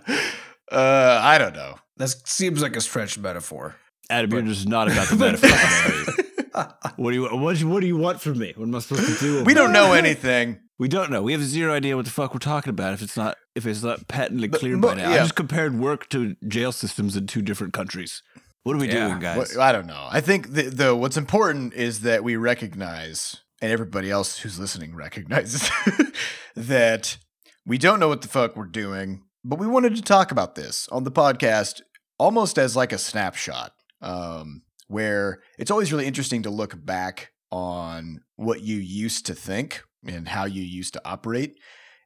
[0.71, 1.75] uh, I don't know.
[1.97, 3.75] That seems like a stretched metaphor.
[4.09, 5.15] Adam, you're just not about the
[6.55, 6.73] metaphor.
[6.97, 8.53] what do you what, do you- what do you want from me?
[8.55, 9.43] What am I supposed to do?
[9.45, 10.59] we don't know anything.
[10.77, 11.21] We don't know.
[11.21, 13.81] We have zero idea what the fuck we're talking about if it's not if it's
[13.83, 15.09] not patently clear but- by now.
[15.09, 15.15] yeah.
[15.15, 18.21] I just compared work to jail systems in two different countries.
[18.63, 19.07] What are we Yeah.
[19.07, 19.37] doing, guys?
[19.37, 20.07] What- I don't know.
[20.11, 24.95] I think the, the what's important is that we recognize, and everybody else who's listening
[24.95, 25.69] recognizes
[26.55, 27.17] that
[27.65, 30.87] we don't know what the fuck we're doing, but we wanted to talk about this
[30.91, 31.81] on the podcast
[32.19, 38.21] almost as like a snapshot, um, where it's always really interesting to look back on
[38.35, 41.57] what you used to think and how you used to operate,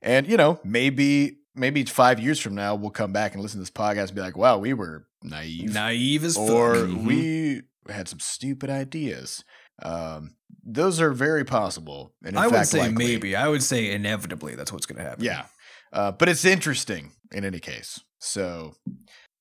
[0.02, 1.36] and you know maybe.
[1.56, 4.22] Maybe five years from now, we'll come back and listen to this podcast and be
[4.22, 6.50] like, wow, we were naive Naive as fuck.
[6.50, 7.06] or Mhm.
[7.06, 9.44] we had some stupid ideas.
[9.82, 12.14] Um, those are very possible.
[12.24, 12.94] And I would say likely.
[12.96, 13.36] maybe.
[13.36, 15.26] I would say inevitably that's what's going to happen.
[15.26, 15.48] Yeah,
[15.92, 18.00] uh, but it's interesting in any case.
[18.20, 18.76] So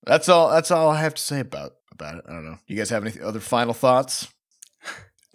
[0.05, 0.51] that's all.
[0.51, 2.25] That's all I have to say about about it.
[2.27, 2.59] I don't know.
[2.67, 4.27] You guys have any other final thoughts?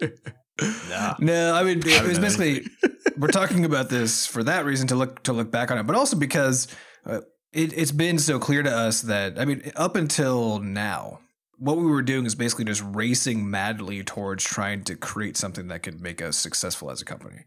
[0.88, 1.14] Nah.
[1.18, 2.66] No, I mean I it don't was basically
[3.18, 5.96] we're talking about this for that reason to look to look back on it, but
[5.96, 6.68] also because
[7.06, 7.20] uh,
[7.52, 11.20] it, it's been so clear to us that I mean, up until now,
[11.56, 15.82] what we were doing is basically just racing madly towards trying to create something that
[15.82, 17.44] could make us successful as a company,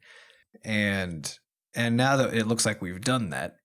[0.63, 1.37] and
[1.75, 3.57] and now that it looks like we've done that,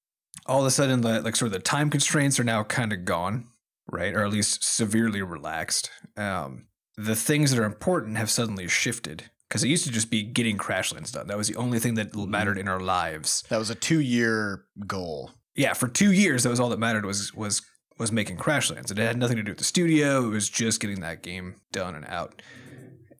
[0.46, 3.04] all of a sudden, the, like sort of the time constraints are now kind of
[3.04, 3.46] gone,
[3.90, 5.90] right, or at least severely relaxed.
[6.16, 10.22] Um, the things that are important have suddenly shifted because it used to just be
[10.22, 11.26] getting Crashlands done.
[11.26, 12.30] That was the only thing that mm-hmm.
[12.30, 13.44] mattered in our lives.
[13.50, 15.32] That was a two year goal.
[15.54, 17.60] Yeah, for two years, that was all that mattered was was
[17.98, 18.90] was making Crashlands.
[18.90, 20.24] It had nothing to do with the studio.
[20.24, 22.40] It was just getting that game done and out.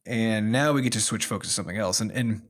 [0.06, 2.00] And now we get to switch focus to something else.
[2.00, 2.40] And and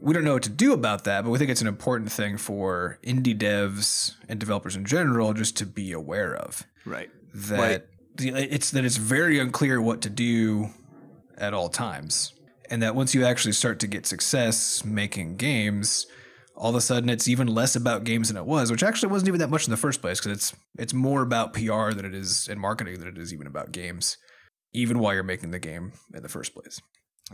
[0.00, 2.38] we don't know what to do about that, but we think it's an important thing
[2.38, 7.10] for indie devs and developers in general just to be aware of Right.
[7.34, 7.82] that Right.
[8.14, 10.70] the, it's that it's very unclear what to do
[11.36, 12.32] at all times
[12.70, 16.06] and that once you actually start to get success making games
[16.54, 19.28] all of a sudden it's even less about games than it was which actually wasn't
[19.28, 22.14] even that much in the first place because it's it's more about PR than it
[22.14, 24.16] is and marketing than it is even about games
[24.72, 26.80] even while you're making the game in the first place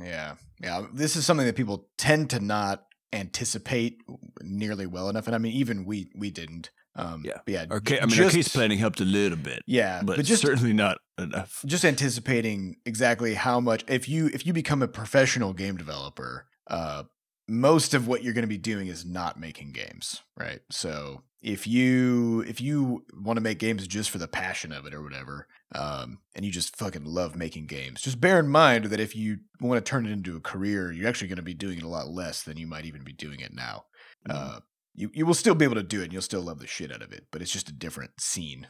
[0.01, 0.87] Yeah, yeah.
[0.93, 3.99] This is something that people tend to not anticipate
[4.41, 6.71] nearly well enough, and I mean, even we we didn't.
[6.95, 7.39] Um, Yeah.
[7.45, 7.67] but yeah.
[7.71, 10.43] Our ca- I mean, our case planning helped a little bit, Yeah, but, but just
[10.43, 11.63] certainly not enough.
[11.67, 17.05] just anticipating exactly how much if you if you become a professional game developer uh
[17.49, 21.67] most of what you're going to be doing is not making games right so if
[21.67, 25.47] you if you want to make games just for the passion of it or whatever
[25.75, 29.39] um and you just fucking love making games just bear in mind that if you
[29.61, 31.89] want to turn it into a career you're actually going to be doing it a
[31.89, 33.85] lot less than you might even be doing it now
[34.31, 34.61] uh
[34.95, 36.93] you, you will still be able to do it and you'll still love the shit
[36.93, 38.69] out of it but it's just a different scene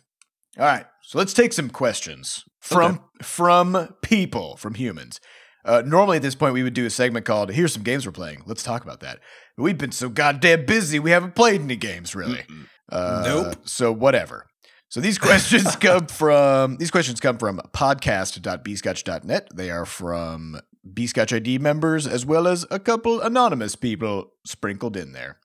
[0.59, 5.19] all right, so let's take some questions from from people, from humans.
[5.65, 8.13] Uh, normally at this point we would do a segment called "Here's some games we're
[8.13, 9.21] playing." Let's talk about that.
[9.57, 12.45] But we've been so goddamn busy, we haven't played any games really.
[12.91, 13.57] Uh, Nope.
[13.65, 14.47] So whatever.
[14.91, 19.49] So these questions come from these questions come from podcast.bscotch.net.
[19.55, 25.13] They are from Bscotch ID members as well as a couple anonymous people sprinkled in
[25.13, 25.39] there.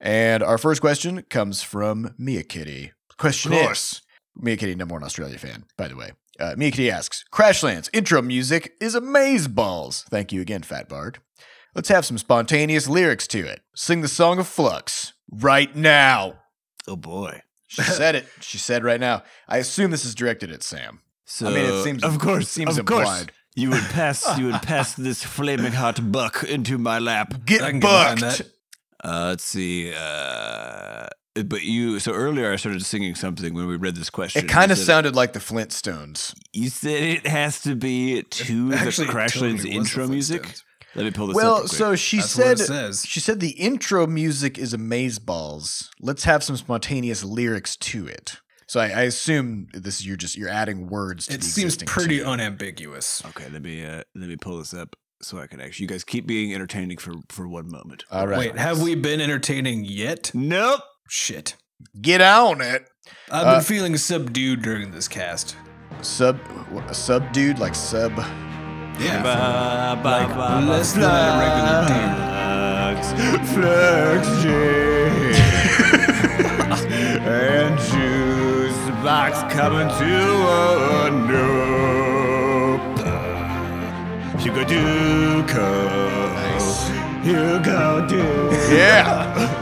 [0.00, 2.92] And our first question comes from Mia Kitty.
[3.16, 4.02] Question Of is course.
[4.36, 6.12] Mia Kitty, number one Australia fan, by the way.
[6.38, 10.04] Uh, Mia Kitty asks, Crashlands intro music is amaze balls.
[10.08, 11.18] Thank you again, Fat Bard.
[11.74, 13.60] Let's have some spontaneous lyrics to it.
[13.74, 16.34] Sing the song of Flux right now.
[16.86, 17.42] Oh boy.
[17.66, 18.26] She said it.
[18.40, 19.22] She said right now.
[19.46, 21.00] I assume this is directed at Sam.
[21.26, 23.32] So I mean, it seems of course, seems of course, implied.
[23.54, 27.34] you would pass you would pass this flaming hot buck into my lap.
[27.44, 28.42] Get I can get behind bucked.
[29.02, 29.08] That.
[29.08, 29.92] Uh, let's see.
[29.94, 31.06] Uh,
[31.44, 34.44] but you so earlier I started singing something when we read this question.
[34.44, 36.34] It kind of said- sounded like the Flintstones.
[36.52, 40.08] You said it has to be to the Actually, it Crashlands totally was the intro
[40.08, 40.54] music.
[40.94, 41.42] Let me pull this up.
[41.42, 43.04] Well, so she That's what said it says.
[43.06, 45.90] she said the intro music is amaze balls.
[46.00, 48.38] Let's have some spontaneous lyrics to it.
[48.66, 51.74] So I, I assume this is you're just you're adding words to It the seems
[51.74, 52.26] existing pretty tune.
[52.26, 53.22] unambiguous.
[53.26, 55.84] okay, let me uh, let me pull this up so I can actually.
[55.84, 58.04] You guys keep being entertaining for for one moment.
[58.10, 58.38] All right.
[58.38, 60.30] Wait, have we been entertaining yet?
[60.34, 60.80] Nope.
[61.08, 61.56] Shit.
[62.00, 62.88] Get on it.
[63.30, 65.56] I've Uh, been feeling subdued during this cast.
[66.02, 66.36] Sub
[66.70, 68.12] what, a sub dude like sub
[69.00, 69.22] Yeah.
[69.22, 71.06] Ba, ba, Like ba, ba, less than a
[71.40, 71.84] regular
[72.98, 73.12] Flux,
[73.52, 74.28] Flux
[77.26, 80.12] and juice box coming to
[80.48, 81.97] a nope.
[84.38, 85.68] Hewgodooko.
[87.24, 88.50] Hugo Duco.
[88.74, 89.58] Yeah.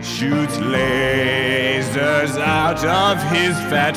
[0.02, 3.96] Shoots lasers out of his fat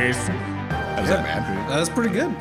[0.00, 0.16] face.
[0.96, 1.68] How's that, man?
[1.68, 2.34] That's pretty good.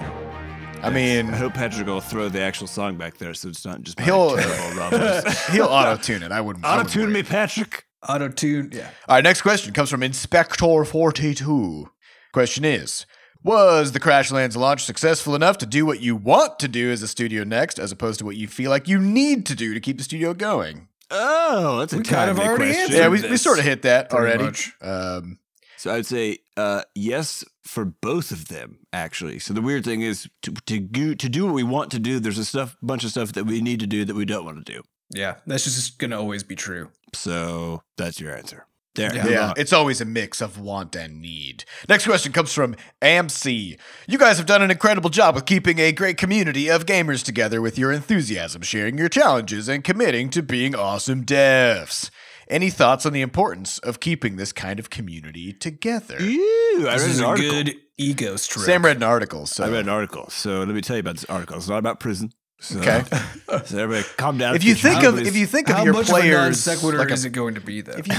[0.81, 3.81] I mean, I hope Patrick will throw the actual song back there so it's not
[3.81, 6.31] just He'll- terrible he'll auto tune it.
[6.31, 6.65] I wouldn't.
[6.65, 7.85] auto tune me, Patrick.
[8.07, 8.69] Auto tune.
[8.73, 8.89] Yeah.
[9.07, 11.89] All right, next question comes from Inspector 42.
[12.31, 13.05] Question is
[13.43, 17.07] Was the Crashlands launch successful enough to do what you want to do as a
[17.07, 19.97] studio next, as opposed to what you feel like you need to do to keep
[19.97, 20.89] the studio going?
[21.09, 22.95] Oh, that's a We kind of already question.
[22.97, 24.43] Yeah, we, we sort of hit that Pretty already.
[24.43, 24.73] much.
[24.81, 25.39] Um,
[25.77, 29.39] So I'd say uh, yes for both of them, actually.
[29.39, 32.19] So the weird thing is to to do, to do what we want to do.
[32.19, 34.63] There's a stuff bunch of stuff that we need to do that we don't want
[34.65, 34.83] to do.
[35.11, 35.35] Yeah.
[35.47, 36.91] That's just going to always be true.
[37.13, 38.65] So that's your answer.
[38.99, 39.15] There.
[39.15, 39.27] Yeah.
[39.29, 41.63] yeah, it's always a mix of want and need.
[41.87, 43.79] Next question comes from AMC.
[44.07, 47.61] You guys have done an incredible job with keeping a great community of gamers together
[47.61, 52.09] with your enthusiasm, sharing your challenges, and committing to being awesome devs.
[52.49, 56.17] Any thoughts on the importance of keeping this kind of community together?
[56.19, 57.51] Ew, I This read is an a article.
[57.51, 58.65] good ego stroke.
[58.65, 60.29] Sam read an article, so I read an article.
[60.29, 61.57] So let me tell you about this article.
[61.57, 62.31] It's not about prison.
[62.61, 63.03] So, Okay.
[63.65, 64.55] so everybody, calm down.
[64.55, 66.59] if you think of if you think of How your much of a non players
[66.61, 67.93] sequitur like a- is it going to be, though?
[67.97, 68.13] if you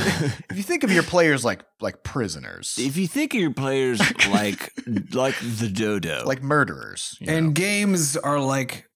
[0.50, 4.00] if you think of your players like like prisoners, if you think of your players
[4.28, 4.72] like
[5.12, 7.34] like the dodo, like murderers, you know?
[7.36, 8.86] and games are like,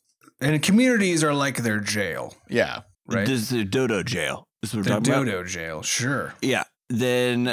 [0.40, 3.26] and communities are like their jail, yeah, right?
[3.26, 4.48] this is the dodo jail.
[4.62, 5.24] This is what the we're talking about.
[5.26, 6.32] dodo jail, sure.
[6.40, 7.48] Yeah, then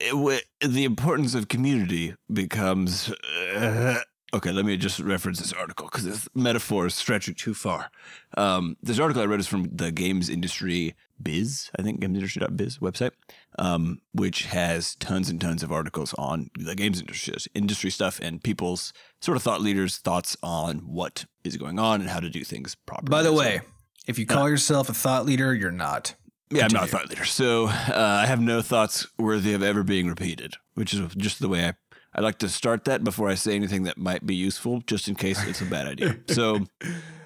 [0.00, 3.12] it w- the importance of community becomes.
[3.54, 4.00] Uh,
[4.34, 7.90] okay, let me just reference this article because this metaphor is stretching too far.
[8.36, 13.12] Um, this article I read is from the Games Industry Biz, I think gamesindustry.biz website,
[13.58, 18.42] um, which has tons and tons of articles on the games industry, industry stuff and
[18.42, 22.44] people's sort of thought leaders' thoughts on what is going on and how to do
[22.44, 23.10] things properly.
[23.10, 23.60] By the way,
[24.06, 26.14] if you call yourself a thought leader, you're not.
[26.50, 27.24] yeah, I'm not a thought leader.
[27.24, 31.48] So uh, I have no thoughts worthy of ever being repeated, which is just the
[31.48, 31.74] way I,
[32.16, 35.14] I like to start that before I say anything that might be useful, just in
[35.14, 36.16] case it's a bad idea.
[36.28, 36.60] So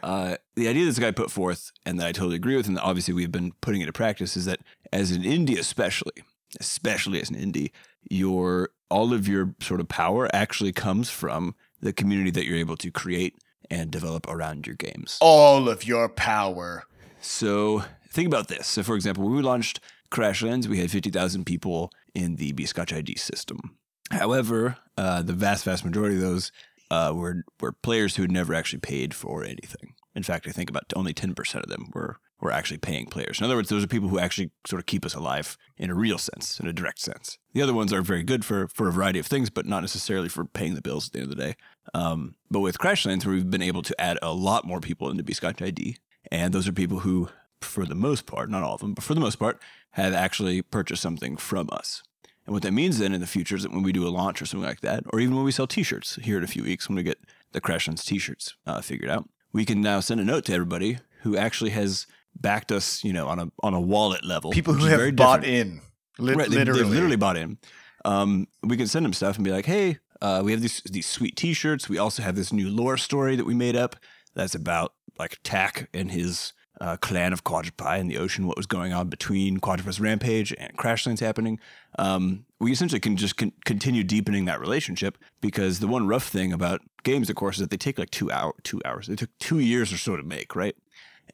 [0.02, 2.82] uh, the idea this guy put forth, and that I totally agree with, and that
[2.82, 4.58] obviously we've been putting into practice, is that
[4.92, 6.24] as an indie, especially,
[6.58, 7.70] especially as an indie,
[8.10, 12.76] your all of your sort of power actually comes from the community that you're able
[12.76, 13.36] to create
[13.70, 15.16] and develop around your games.
[15.20, 16.82] all of your power.
[17.20, 18.66] So think about this.
[18.66, 19.78] So, for example, when we launched
[20.10, 23.76] Crashlands, we had 50,000 people in the Bscotch ID system.
[24.10, 26.52] However, uh, the vast, vast majority of those
[26.90, 29.94] uh, were were players who had never actually paid for anything.
[30.14, 33.38] In fact, I think about only 10% of them were were actually paying players.
[33.38, 35.94] In other words, those are people who actually sort of keep us alive in a
[35.94, 37.36] real sense, in a direct sense.
[37.52, 40.28] The other ones are very good for for a variety of things, but not necessarily
[40.28, 41.56] for paying the bills at the end of the day.
[41.94, 45.64] Um, but with Crashlands, we've been able to add a lot more people into Bscotch
[45.64, 45.96] ID,
[46.32, 47.28] and those are people who,
[47.60, 49.60] for the most part, not all of them, but for the most part,
[49.92, 52.02] have actually purchased something from us.
[52.50, 54.42] And what that means then in the future is that when we do a launch
[54.42, 56.88] or something like that, or even when we sell T-shirts here in a few weeks,
[56.88, 57.20] when we get
[57.52, 61.36] the Crashlands T-shirts uh, figured out, we can now send a note to everybody who
[61.36, 64.50] actually has backed us, you know, on a on a wallet level.
[64.50, 65.70] People who have bought different.
[65.70, 65.80] in,
[66.18, 66.82] Lit- right, they, literally.
[66.82, 67.56] literally bought in.
[68.04, 71.06] Um, we can send them stuff and be like, hey, uh, we have these these
[71.06, 71.88] sweet T-shirts.
[71.88, 73.94] We also have this new lore story that we made up
[74.34, 78.66] that's about like Tack and his uh, clan of Quadrupy in the ocean, what was
[78.66, 81.60] going on between Quadropus Rampage and Crashlands happening.
[81.98, 86.52] Um, we essentially can just con- continue deepening that relationship because the one rough thing
[86.52, 89.06] about games, of course, is that they take like two hour two hours.
[89.06, 90.76] They took two years or so to make, right?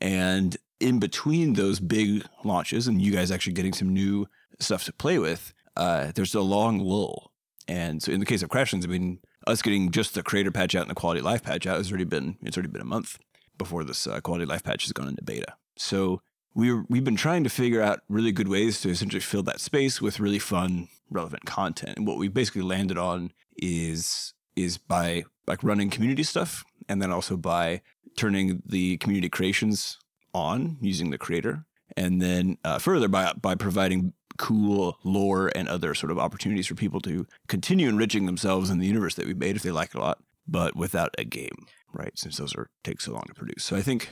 [0.00, 4.26] And in between those big launches and you guys actually getting some new
[4.59, 7.32] stuff to play with, uh, there's a long lull.
[7.68, 10.74] And so in the case of Crashlands, I mean, us getting just the creator patch
[10.74, 13.18] out and the quality life patch out has already been it's already been a month
[13.58, 15.54] before this uh, quality life patch has gone into beta.
[15.76, 16.22] So
[16.54, 20.00] we're we've been trying to figure out really good ways to essentially fill that space
[20.00, 21.98] with really fun, relevant content.
[21.98, 27.12] And what we basically landed on is is by like running community stuff and then
[27.12, 27.82] also by
[28.16, 29.98] turning the community creations
[30.32, 31.64] on using the creator
[31.96, 36.74] and then uh, further by by providing cool lore and other sort of opportunities for
[36.74, 39.98] people to continue enriching themselves in the universe that we've made if they like it
[39.98, 41.66] a lot but without a game
[41.97, 44.11] right since those are take so long to produce so i think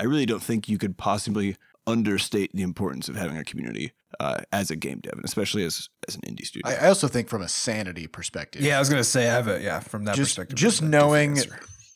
[0.00, 1.56] i really don't think you could possibly
[1.86, 5.88] understate the importance of having a community uh, as a game dev and especially as
[6.08, 8.62] as an indie studio I, I also think from a sanity perspective.
[8.62, 10.56] Yeah, I was gonna say I have a yeah from that Just- perspective.
[10.56, 11.38] just a different knowing-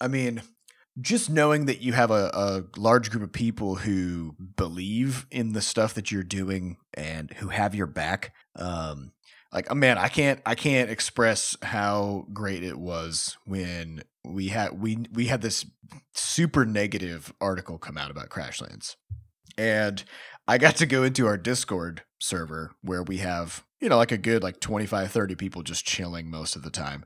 [0.00, 0.42] I mean,
[1.00, 5.60] just knowing that you have a, a large group of people who believe in the
[5.62, 9.12] stuff that you're doing and who have your back um
[9.52, 14.80] like oh man i can't i can't express how great it was when we had
[14.80, 15.66] we we had this
[16.14, 18.96] super negative article come out about crashlands.
[19.58, 20.02] And
[20.46, 24.18] i got to go into our discord server where we have you know like a
[24.18, 27.04] good like 25 30 people just chilling most of the time.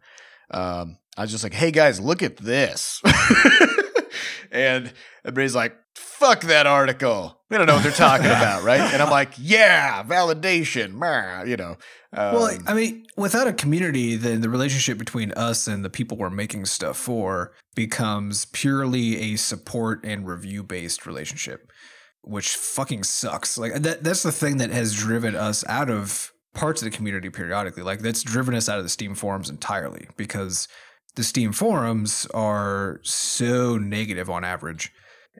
[0.50, 3.00] Um i was just like hey guys look at this
[4.50, 4.92] and
[5.24, 9.10] everybody's like fuck that article we don't know what they're talking about right and i'm
[9.10, 11.76] like yeah validation meh," you know
[12.16, 16.16] um, well, I mean, without a community, then the relationship between us and the people
[16.16, 21.72] we're making stuff for becomes purely a support and review based relationship,
[22.22, 23.58] which fucking sucks.
[23.58, 27.30] Like that that's the thing that has driven us out of parts of the community
[27.30, 27.82] periodically.
[27.82, 30.68] Like that's driven us out of the Steam forums entirely because
[31.14, 34.92] the Steam forums are so negative on average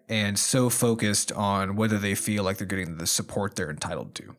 [0.09, 4.37] and so focused on whether they feel like they're getting the support they're entitled to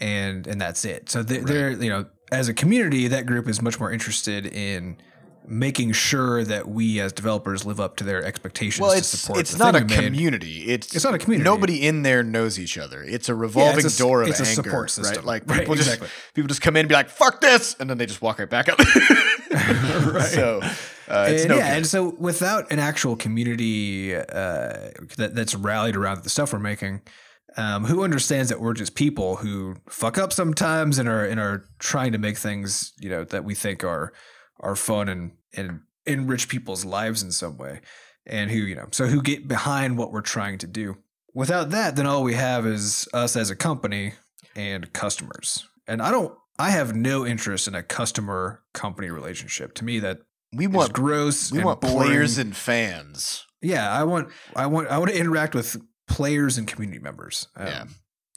[0.00, 1.08] and and that's it.
[1.10, 4.96] So they, they're you know as a community, that group is much more interested in
[5.50, 9.40] making sure that we as developers live up to their expectations well to it's support.
[9.40, 11.44] it's the not a community it's It's not a community.
[11.48, 14.42] nobody in there knows each other it's a revolving it's a- door of it's a
[14.46, 15.16] anger support system.
[15.16, 16.00] right like Right, people just
[16.34, 18.48] people just come in and be like fuck this and then they just walk right
[18.50, 18.78] back out
[20.26, 20.60] so
[21.08, 21.76] uh, it's and no yeah, good.
[21.78, 24.22] and so without an actual community uh,
[25.16, 27.00] that, that's rallied around the stuff we're making,
[27.56, 31.64] um, who understands that we're just people who fuck up sometimes and are and are
[31.78, 34.12] trying to make things you know that we think are
[34.60, 37.80] are fun and and enrich people's lives in some way,
[38.26, 40.96] and who you know so who get behind what we're trying to do.
[41.34, 44.14] Without that, then all we have is us as a company
[44.56, 45.66] and customers.
[45.86, 46.36] And I don't.
[46.58, 49.74] I have no interest in a customer company relationship.
[49.74, 50.18] To me, that
[50.52, 51.52] we want gross.
[51.52, 51.96] we want boring.
[51.96, 56.66] players and fans Yeah, I want, I want, I want to interact with players and
[56.66, 57.48] community members.
[57.56, 57.84] Um, Yeah.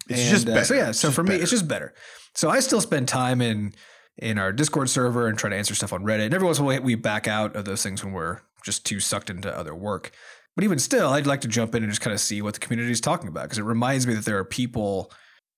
[0.09, 1.41] it's and, just uh, better so yeah, so for me, better.
[1.43, 1.93] it's just better.
[2.35, 3.73] So I still spend time in
[4.17, 6.25] in our Discord server and try to answer stuff on Reddit.
[6.25, 8.85] And every once in a while, we back out of those things when we're just
[8.85, 10.11] too sucked into other work.
[10.55, 12.59] But even still, I'd like to jump in and just kind of see what the
[12.59, 15.11] community is talking about because it reminds me that there are people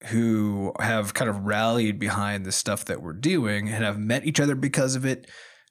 [0.08, 4.39] who have kind of rallied behind the stuff that we're doing and have met each
[4.39, 5.30] other because of it,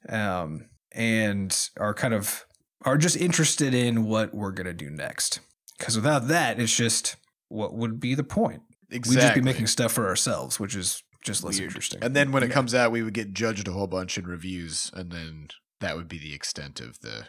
[0.09, 2.45] um, and are kind of
[2.81, 5.39] are just interested in what we're gonna do next.
[5.77, 7.15] Because without that, it's just
[7.47, 8.63] what would be the point?
[8.93, 11.69] exactly We'd just be making stuff for ourselves, which is just less Weird.
[11.69, 12.03] interesting.
[12.03, 12.53] and then when it Yeah.
[12.53, 15.47] comes out we would get judged a whole bunch in reviews and then
[15.79, 17.27] that would be the extent of the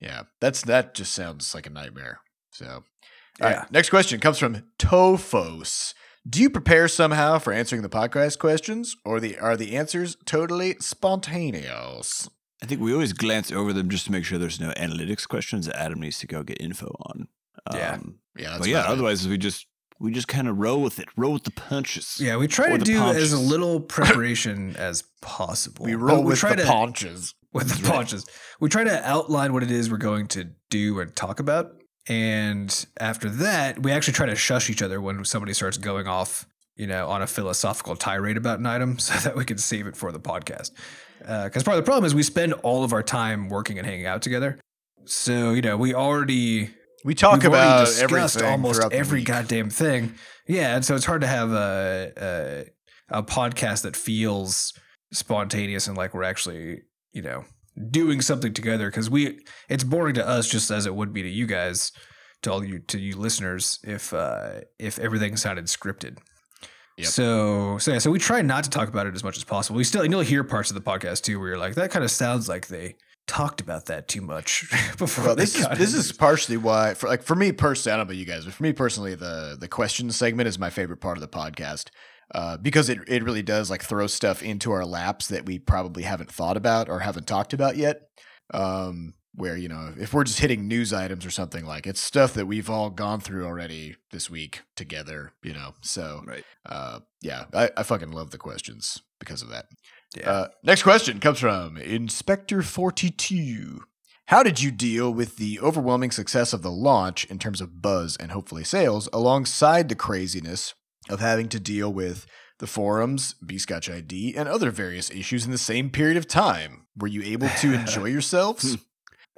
[0.00, 2.20] yeah that's that just sounds like a nightmare
[2.52, 2.84] so
[3.40, 3.64] All right, Yeah.
[3.70, 5.94] next question comes from Tofos.
[6.28, 10.76] Do you prepare somehow for answering the podcast questions, or the are the answers totally
[10.80, 12.28] spontaneous?
[12.62, 15.64] I think we always glance over them just to make sure there's no analytics questions
[15.66, 17.28] that Adam needs to go get info on.
[17.72, 17.94] Yeah.
[17.94, 18.92] Um, Yeah, that's but yeah, about it.
[18.92, 19.66] otherwise we just
[20.00, 22.18] we just kind of roll with it, roll with the punches.
[22.20, 25.84] yeah, we try to do as little preparation as possible.
[25.84, 27.34] we roll with try the to, paunches.
[27.52, 28.26] with the punches.
[28.60, 31.72] We try to outline what it is we're going to do and talk about.
[32.08, 36.46] And after that, we actually try to shush each other when somebody starts going off,
[36.76, 39.96] you know, on a philosophical tirade about an item so that we can save it
[39.96, 40.70] for the podcast.
[41.26, 43.86] Uh, because part of the problem is we spend all of our time working and
[43.86, 44.58] hanging out together.
[45.04, 46.70] So, you know, we already
[47.04, 50.14] We talk we've about discussed almost every goddamn thing.
[50.46, 52.12] Yeah, and so it's hard to have a,
[53.10, 54.72] a a podcast that feels
[55.12, 56.82] spontaneous and like we're actually,
[57.12, 57.44] you know,
[57.90, 59.38] doing something together because we
[59.68, 61.92] it's boring to us just as it would be to you guys,
[62.42, 66.18] to all you to you listeners if uh if everything sounded scripted.
[66.98, 67.06] Yep.
[67.06, 69.76] So so yeah, so we try not to talk about it as much as possible.
[69.76, 72.04] We still and you'll hear parts of the podcast too where you're like, that kind
[72.04, 72.96] of sounds like they
[73.30, 74.66] talked about that too much
[74.98, 75.24] before.
[75.26, 78.10] Well, this is this is partially why, for like for me personally, I don't know
[78.10, 81.16] about you guys, but for me personally, the the question segment is my favorite part
[81.16, 81.90] of the podcast
[82.34, 86.02] uh, because it it really does like throw stuff into our laps that we probably
[86.02, 88.02] haven't thought about or haven't talked about yet.
[88.52, 92.34] Um, where you know if we're just hitting news items or something like it's stuff
[92.34, 95.74] that we've all gone through already this week together, you know.
[95.82, 96.44] So Right.
[96.66, 99.66] uh, yeah, I, I fucking love the questions because of that.
[100.16, 100.30] Yeah.
[100.30, 103.84] Uh, next question comes from Inspector 42.
[104.26, 108.16] How did you deal with the overwhelming success of the launch in terms of buzz
[108.18, 110.74] and hopefully sales, alongside the craziness
[111.08, 112.26] of having to deal with
[112.58, 116.86] the forums, Bscotch ID, and other various issues in the same period of time?
[116.96, 118.76] Were you able to enjoy yourselves?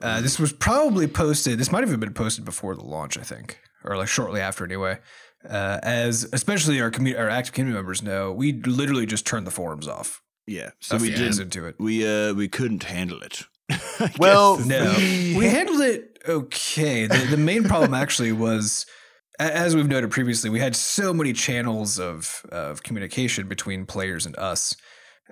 [0.00, 1.58] Uh, this was probably posted.
[1.58, 4.64] This might have even been posted before the launch, I think, or like shortly after,
[4.64, 4.98] anyway.
[5.48, 9.50] Uh, as especially our community, our active community members know, we literally just turned the
[9.50, 10.20] forums off.
[10.46, 10.70] Yeah.
[10.80, 11.76] So we did days into it.
[11.78, 13.42] we uh we couldn't handle it.
[14.18, 14.58] Well.
[14.66, 17.06] No, we, we handled it okay.
[17.06, 18.86] The, the main problem actually was,
[19.38, 24.36] as we've noted previously, we had so many channels of of communication between players and
[24.38, 24.74] us,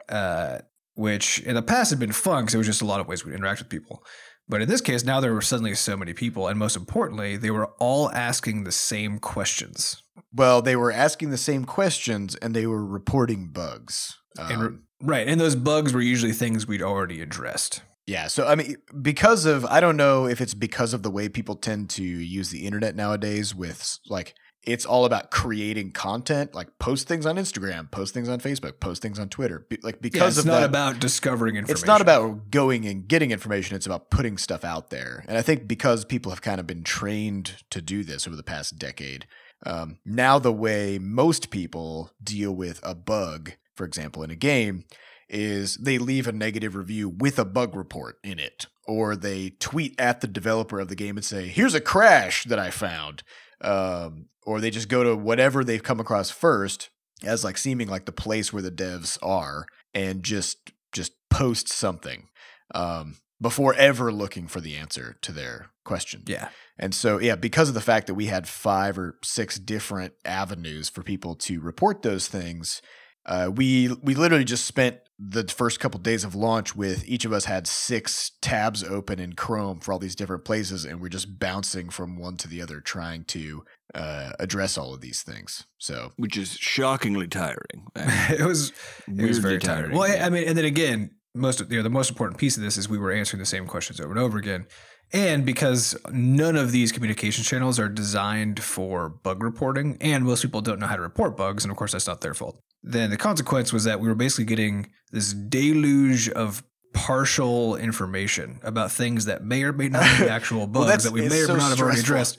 [0.09, 0.59] uh,
[0.95, 3.25] which in the past had been fun because it was just a lot of ways
[3.25, 4.05] we interact with people.
[4.49, 7.51] But in this case, now there were suddenly so many people, and most importantly, they
[7.53, 10.03] were all asking the same questions.
[10.33, 14.17] Well, they were asking the same questions and they were reporting bugs.
[14.39, 17.83] And re- Um, right, and those bugs were usually things we'd already addressed.
[18.07, 21.29] Yeah, so I mean, because of I don't know if it's because of the way
[21.29, 26.79] people tend to use the internet nowadays, with like it's all about creating content, like
[26.79, 29.67] post things on Instagram, post things on Facebook, post things on Twitter.
[29.69, 31.79] Be- like Yeah, because it's of not that, about discovering information.
[31.79, 33.77] it's not about going and getting information.
[33.77, 35.25] It's about putting stuff out there.
[35.29, 38.43] And I think because people have kind of been trained to do this over the
[38.43, 39.27] past decade,
[39.65, 44.85] um, now the way most people deal with a bug, for example, in a game,
[45.27, 49.99] is they leave a negative review with a bug report in it, or they tweet
[49.99, 53.23] at the developer of the game and say, "Here's a crash that I found,"
[53.63, 56.91] um, or they just go to whatever they've come across first
[57.25, 59.65] as like seeming like the place where the devs are
[59.95, 62.29] and just just post something
[62.75, 66.25] um, before ever looking for the answer to their question.
[66.27, 66.51] Yeah.
[66.79, 70.91] And so, yeah, because of the fact that we had five or six different avenues
[70.91, 72.83] for people to report those things,
[73.27, 77.33] uh, we we literally just spent the first couple days of launch with each of
[77.33, 81.39] us had six tabs open in Chrome for all these different places, and we're just
[81.39, 83.63] bouncing from one to the other, trying to
[83.95, 85.67] uh, address all of these things.
[85.79, 87.87] So, which is shockingly tiring.
[87.95, 88.73] I it was
[89.07, 89.93] it was very weirdly tiring.
[89.93, 90.27] Well, I, yeah.
[90.27, 92.79] I mean, and then again, most of, you know the most important piece of this
[92.79, 94.67] is we were answering the same questions over and over again,
[95.13, 100.63] and because none of these communication channels are designed for bug reporting, and most people
[100.63, 102.63] don't know how to report bugs, and of course that's not their fault.
[102.83, 106.63] Then the consequence was that we were basically getting this deluge of
[106.93, 111.29] partial information about things that may or may not be actual bugs Well, that we
[111.29, 112.39] may or so may not have already addressed.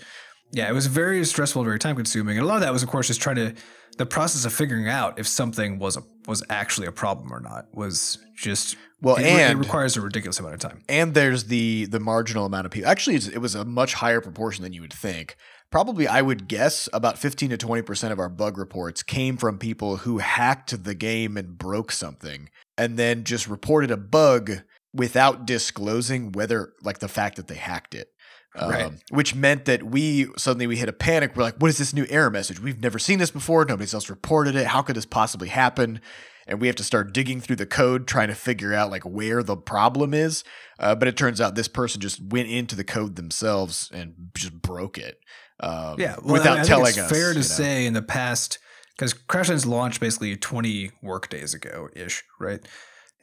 [0.52, 2.38] Yeah, it was very stressful very time consuming.
[2.38, 3.54] And a lot of that was, of course, just trying to
[3.98, 7.66] the process of figuring out if something was a was actually a problem or not
[7.74, 10.82] was just well, it, and it requires a ridiculous amount of time.
[10.88, 12.90] and there's the the marginal amount of people.
[12.90, 15.36] Actually, it was a much higher proportion than you would think.
[15.72, 19.58] Probably, I would guess about 15 to 20 percent of our bug reports came from
[19.58, 24.64] people who hacked the game and broke something, and then just reported a bug
[24.94, 28.10] without disclosing whether, like, the fact that they hacked it.
[28.54, 28.84] Right.
[28.84, 31.38] Um, which meant that we suddenly we hit a panic.
[31.38, 32.60] We're like, "What is this new error message?
[32.60, 33.64] We've never seen this before.
[33.64, 34.68] Nobody's else reported it.
[34.68, 36.02] How could this possibly happen?"
[36.48, 39.44] and we have to start digging through the code trying to figure out like where
[39.44, 40.44] the problem is.
[40.80, 44.54] Uh, but it turns out this person just went into the code themselves and just
[44.62, 45.20] broke it.
[45.62, 47.12] Um, Yeah, well, without I, I telling think it's us.
[47.12, 47.42] fair to you know?
[47.42, 48.60] say in the past
[48.98, 52.60] because Crashlands launched basically 20 work days ago ish, right?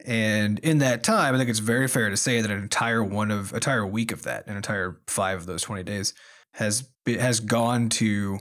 [0.04, 3.30] And in that time, I think it's very fair to say that an entire one
[3.30, 6.14] of entire week of that, an entire five of those 20 days
[6.54, 8.38] has be, has gone to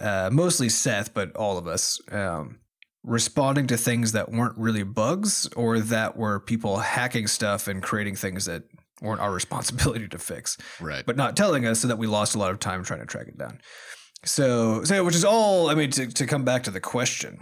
[0.00, 2.60] uh, mostly Seth, but all of us um,
[3.02, 8.14] responding to things that weren't really bugs or that were people hacking stuff and creating
[8.14, 8.62] things that
[9.00, 11.04] weren't our responsibility to fix right.
[11.06, 13.28] but not telling us so that we lost a lot of time trying to track
[13.28, 13.60] it down.
[14.24, 17.38] So, so which is all, I mean, to, to come back to the question,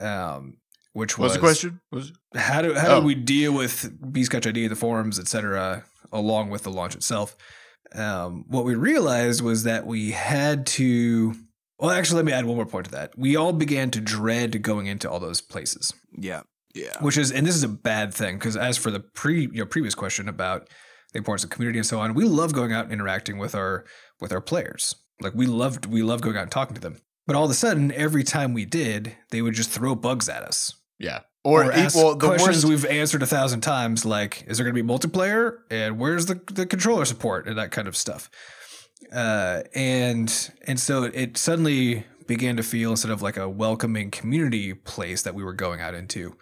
[0.00, 0.56] um,
[0.94, 1.80] which was the question?
[1.92, 3.00] Was how do, how Oh.
[3.00, 7.36] do we deal with Bscotch ID, the forums, et cetera, along with the launch itself?
[7.94, 11.34] Um, what we realized was that we had to,
[11.78, 13.12] well, actually, let me add one more point to that.
[13.18, 16.42] We all began to dread going into all those places yeah,
[16.74, 16.96] yeah.
[17.00, 19.94] which is and this is a bad thing because as for the pre your previous
[19.94, 20.68] question about
[21.14, 22.12] the importance of community and so on.
[22.12, 23.84] We love going out and interacting with our
[24.20, 24.96] with our players.
[25.20, 26.98] Like we loved we love going out and talking to them.
[27.26, 30.42] But all of a sudden every time we did they would just throw bugs at
[30.42, 30.74] us.
[30.98, 31.20] Yeah.
[31.44, 32.84] Or, e- ask well, the questions worst.
[32.84, 35.58] we've answered a thousand times like is there going to be multiplayer?
[35.70, 37.46] And where's the, the controller support?
[37.46, 38.28] and that kind of stuff.
[39.12, 44.74] Uh, and and so it suddenly began to feel instead of like a welcoming community
[44.74, 46.34] place that we were going out into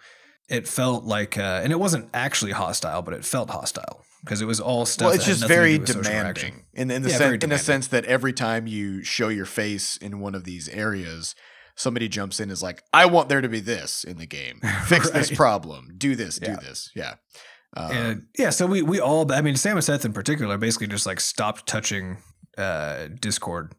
[0.49, 4.45] it felt like uh, and it wasn't actually hostile but it felt hostile because it
[4.45, 7.57] was all stuff Well, it's just very demanding in, in the Yeah, sense, in a
[7.57, 11.35] sense that every time you show your face in one of these areas,
[11.75, 14.59] somebody jumps in and is like, "I want there to be this in the game.
[14.85, 15.95] Fix this problem.
[15.97, 16.39] Do this.
[16.41, 16.55] Yeah.
[16.55, 17.15] Do this." Yeah.
[17.75, 20.87] Um, and yeah, so we we all I mean Sam and Seth in particular basically
[20.87, 22.17] just like stopped touching
[22.57, 23.73] uh Discord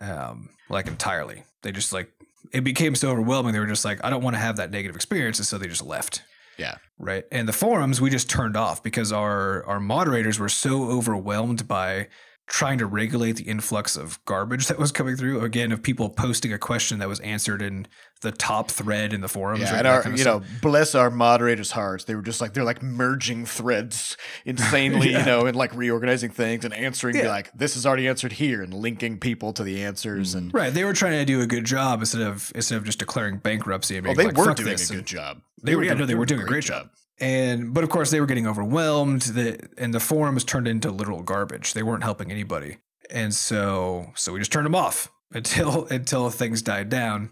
[0.00, 1.44] um like entirely.
[1.62, 2.10] They just like
[2.52, 4.94] it became so overwhelming they were just like I don't want to have that negative
[4.94, 6.22] experience and so they just left.
[6.58, 6.76] Yeah.
[6.98, 7.24] Right.
[7.32, 12.08] And the forums we just turned off because our our moderators were so overwhelmed by
[12.46, 15.40] trying to regulate the influx of garbage that was coming through.
[15.40, 17.86] Again, of people posting a question that was answered in
[18.20, 19.62] the top thread in the forums.
[19.62, 20.42] Yeah, or and our, kind of you stuff.
[20.42, 22.04] know, bless our moderators' hearts.
[22.04, 26.64] They were just like they're like merging threads insanely, you know, and like reorganizing things
[26.66, 27.16] and answering.
[27.16, 27.28] Yeah.
[27.28, 30.34] like, this is already answered here, and linking people to the answers.
[30.34, 32.98] And Right, they were trying to do a good job instead of instead of just
[32.98, 35.40] declaring bankruptcy and well, they like, were "Fuck doing a good and- job.
[35.64, 36.88] They were, yeah, no, they were doing a great job.
[37.20, 39.22] And but of course they were getting overwhelmed.
[39.22, 41.72] The and the forums turned into literal garbage.
[41.74, 42.78] They weren't helping anybody,
[43.10, 47.30] and so so we just turned them off until until things died down.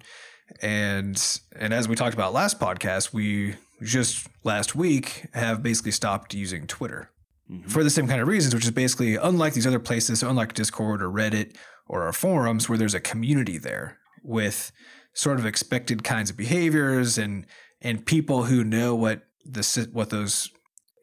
[0.61, 1.21] And
[1.57, 6.67] and as we talked about last podcast, we just last week have basically stopped using
[6.67, 7.11] Twitter
[7.51, 7.69] Mhm.
[7.69, 10.55] for the same kind of reasons, which is basically unlike these other places, so unlike
[10.55, 11.57] Discord or Reddit
[11.89, 14.71] or our forums, where there's a community there with
[15.15, 17.45] sort of expected kinds of behaviors and
[17.83, 20.51] and people who know what the what those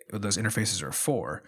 [0.10, 1.44] what those interfaces are for.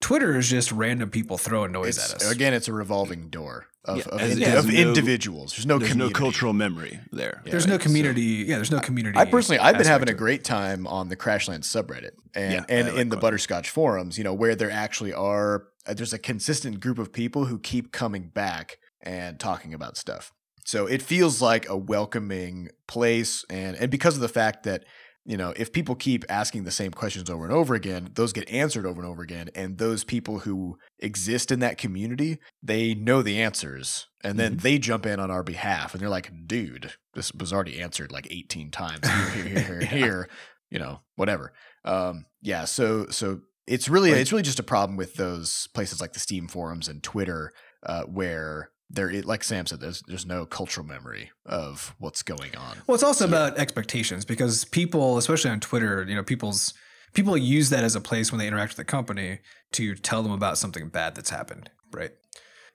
[0.00, 2.30] Twitter is just random people throwing noise It's, at us.
[2.32, 5.52] again, it's a revolving door of, Yeah, of, as- indi- it has of no- individuals.
[5.52, 6.12] There's no There's community.
[6.12, 7.40] no cultural memory there.
[7.44, 8.22] Yeah, there's no so- community.
[8.48, 9.16] yeah, there's no community.
[9.16, 12.88] I personally, I've been having a great time on the Crashland subreddit and Yeah, and
[12.88, 13.22] like in the that.
[13.22, 14.18] Butterscotch forums.
[14.18, 17.92] You know, where there actually are uh, there's a consistent group of people who keep
[17.92, 20.32] coming back and talking about stuff.
[20.64, 24.84] So it feels like a welcoming place, and and because of the fact that
[25.24, 28.48] you know if people keep asking the same questions over and over again, those get
[28.48, 33.22] answered over and over again, and those people who exist in that community they know
[33.22, 37.32] the answers, and then they jump in on our behalf, and they're like, "Dude, this
[37.32, 40.28] was already answered like 18 times here, here, here, here, here."
[40.70, 41.52] You know, whatever.
[41.84, 42.64] Um, yeah.
[42.64, 46.18] So so it's really Like- it's really just a problem with those places like the
[46.20, 47.52] Steam forums and Twitter,
[47.84, 52.76] uh, where there, like Sam said, there's there's no cultural memory of what's going on.
[52.86, 56.74] Well, it's also about expectations because people, especially on Twitter, you know, people's
[57.14, 59.40] people use that as a place when they interact with the company
[59.72, 62.12] to tell them about something bad that's happened, right?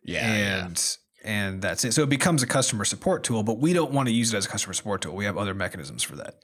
[0.03, 0.65] Yeah, yeah.
[0.65, 1.93] and and that's it.
[1.93, 4.45] So it becomes a customer support tool, but we don't want to use it as
[4.45, 5.15] a customer support tool.
[5.15, 6.35] We have other mechanisms for that,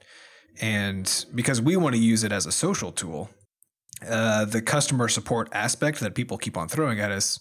[0.60, 3.28] and because we want to use it as a social tool,
[4.08, 7.40] uh, the customer support aspect that people keep on throwing at us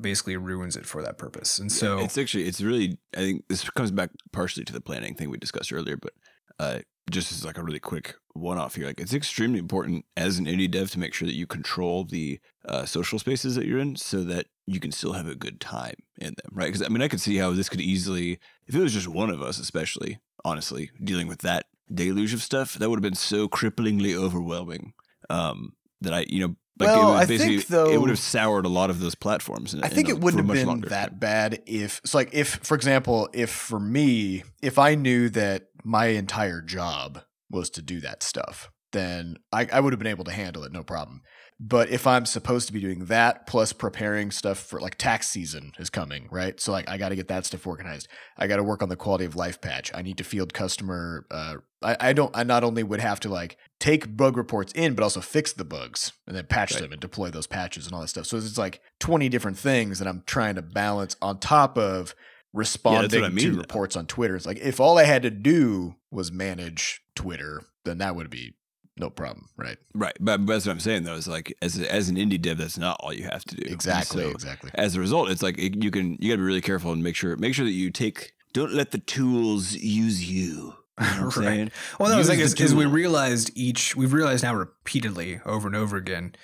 [0.00, 1.58] basically ruins it for that purpose.
[1.58, 5.14] And so it's actually it's really I think this comes back partially to the planning
[5.14, 6.12] thing we discussed earlier, but
[6.58, 6.78] uh,
[7.10, 10.46] just as like a really quick one off here, like it's extremely important as an
[10.46, 13.96] indie dev to make sure that you control the uh, social spaces that you're in,
[13.96, 16.66] so that you can still have a good time in them, right?
[16.66, 19.30] Because I mean, I could see how this could easily, if it was just one
[19.30, 23.48] of us, especially honestly, dealing with that deluge of stuff, that would have been so
[23.48, 24.94] cripplingly overwhelming
[25.28, 26.56] um, that I, you know.
[26.78, 29.14] Like Well, it would I think, basically, it would have soured a lot of those
[29.14, 29.74] platforms.
[29.74, 32.56] In, I think in it wouldn't have been longer that bad if it's like if,
[32.62, 38.00] for example, if for me, if I knew that my entire job was to do
[38.00, 41.22] that stuff, then I, I would have been able to handle it, no problem.
[41.60, 45.72] But if I'm supposed to be doing that plus preparing stuff for like tax season
[45.78, 46.58] is coming, right?
[46.60, 48.08] So like I got to get that stuff organized.
[48.36, 49.92] I got to work on the quality of life patch.
[49.94, 51.26] I need to field customer.
[51.30, 52.36] Uh, I, I don't.
[52.36, 55.64] I not only would have to like take bug reports in, but also fix the
[55.64, 56.82] bugs and then patch Right.
[56.82, 58.26] them and deploy those patches and all that stuff.
[58.26, 62.16] So it's like 20 different things that I'm trying to balance on top of
[62.52, 64.34] responding I mean, to reports on Twitter.
[64.34, 68.54] It's like if all I had to do was manage Twitter, then that would be
[68.98, 69.76] no problem, right?
[69.94, 71.14] Right, but, but that's what I'm saying though.
[71.14, 73.72] Is like as as an indie dev, that's not all you have to do.
[73.72, 74.70] Exactly, so exactly.
[74.74, 77.02] as a result, it's like it, you can you got to be really careful and
[77.02, 80.74] make sure make sure that you take don't let the tools use you.
[81.00, 81.32] You know I'm Right.
[81.32, 81.72] saying?
[81.98, 85.40] Well, that was Use like the as, as we realized each, we've realized now repeatedly
[85.44, 86.36] over and over again.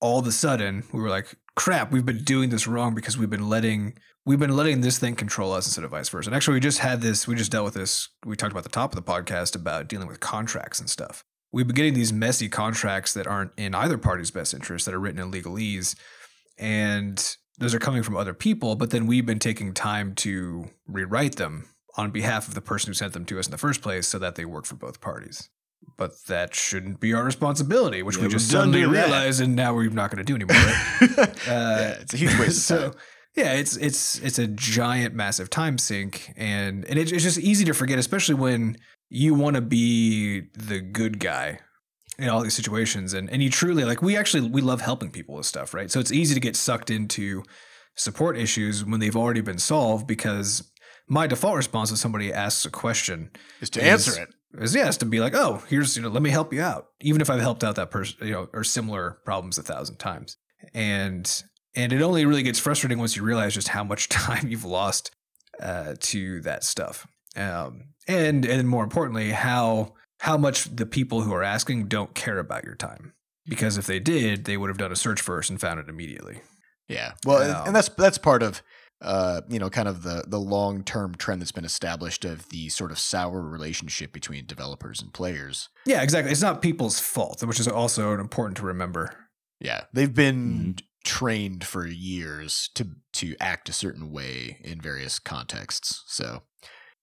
[0.00, 3.28] All of a sudden, we were like, "Crap, we've been doing this wrong because we've
[3.28, 6.54] been letting we've been letting this thing control us instead of vice versa." And actually,
[6.54, 7.26] we just had this.
[7.26, 8.08] We just dealt with this.
[8.24, 11.24] We talked about the top of the podcast about dealing with contracts and stuff.
[11.52, 15.00] We've been getting these messy contracts that aren't in either party's best interest that are
[15.00, 15.96] written in legalese,
[16.58, 18.76] and those are coming from other people.
[18.76, 22.94] But then we've been taking time to rewrite them on behalf of the person who
[22.94, 25.48] sent them to us in the first place so that they work for both parties.
[25.96, 29.90] But that shouldn't be our responsibility, which Yeah, we just suddenly realized, and now we're
[29.90, 30.56] not going to do anymore.
[30.56, 31.28] Right?
[31.48, 32.98] Uh, yeah, it's a huge waste of so time.
[33.36, 37.64] yeah, it's it's it's a giant, massive time sink, and and it, it's just easy
[37.64, 38.76] to forget, especially when
[39.08, 41.60] you want to be the good guy
[42.18, 45.36] in all these situations, and and you truly like we actually we love helping people
[45.36, 45.90] with stuff, right?
[45.90, 47.42] So it's easy to get sucked into
[47.94, 50.70] support issues when they've already been solved because
[51.08, 53.30] my default response when somebody asks a question
[53.60, 54.28] Is to is- answer it.
[54.62, 57.20] is yes to be like, oh, here's you know, let me help you out, even
[57.20, 60.36] if I've helped out that person, you know, or similar problems a thousand times,
[60.74, 61.42] and
[61.74, 65.10] and it only really gets frustrating once you realize just how much time you've lost
[65.60, 67.06] uh, to that stuff,
[67.36, 72.38] um, and and more importantly, how how much the people who are asking don't care
[72.38, 73.12] about your time,
[73.46, 76.40] because if they did, they would have done a search first and found it immediately.
[76.88, 77.12] Yeah.
[77.26, 78.62] Well, and- Um, and that's that's part of
[79.00, 82.68] uh, you know, kind of the the long term trend that's been established of the
[82.68, 85.68] sort of sour relationship between developers and players.
[85.86, 86.32] Yeah, exactly.
[86.32, 89.14] It's not people's fault, which is also important to remember.
[89.60, 96.02] Yeah, they've been trained for years to to act a certain way in various contexts.
[96.08, 96.42] So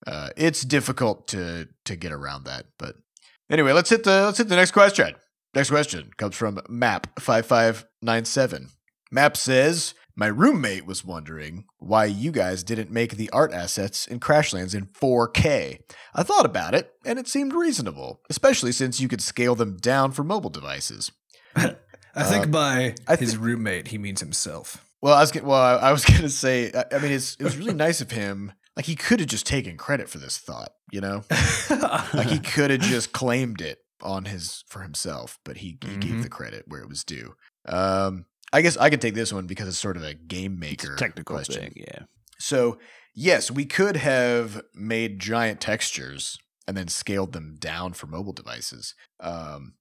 [0.05, 2.65] uh, it's difficult to to get around that.
[2.77, 2.95] But
[3.49, 5.15] anyway, let's hit the let's hit the next question.
[5.53, 8.69] Next question comes from Map five five nine seven.
[9.11, 9.93] Map says.
[10.17, 14.85] My roommate was wondering why you guys didn't make the art assets in Crashlands in
[14.85, 15.79] 4K.
[16.13, 20.13] I thought about it, and it seemed reasonable, especially since you could scale them down
[20.13, 21.11] for mobile devices.
[21.57, 21.75] I
[22.23, 24.85] think Uh, by I his roommate, he means himself.
[25.01, 26.71] Well, I was well, I I was gonna say.
[26.73, 28.53] I, I mean, it's it was really nice of him.
[28.75, 31.23] Like he could have just taken credit for this thought, you know.
[32.13, 36.01] Like he could have just claimed it on his for himself, but he, he Mhm.
[36.01, 37.35] gave the credit where it was due.
[37.67, 40.93] Um, I guess I could take this one because it's sort of a game maker
[40.93, 41.61] a technical question.
[41.61, 41.73] thing.
[41.75, 42.03] Yeah.
[42.37, 42.77] So
[43.13, 48.93] yes, we could have made giant textures and then scaled them down for mobile devices.
[49.19, 49.73] Um,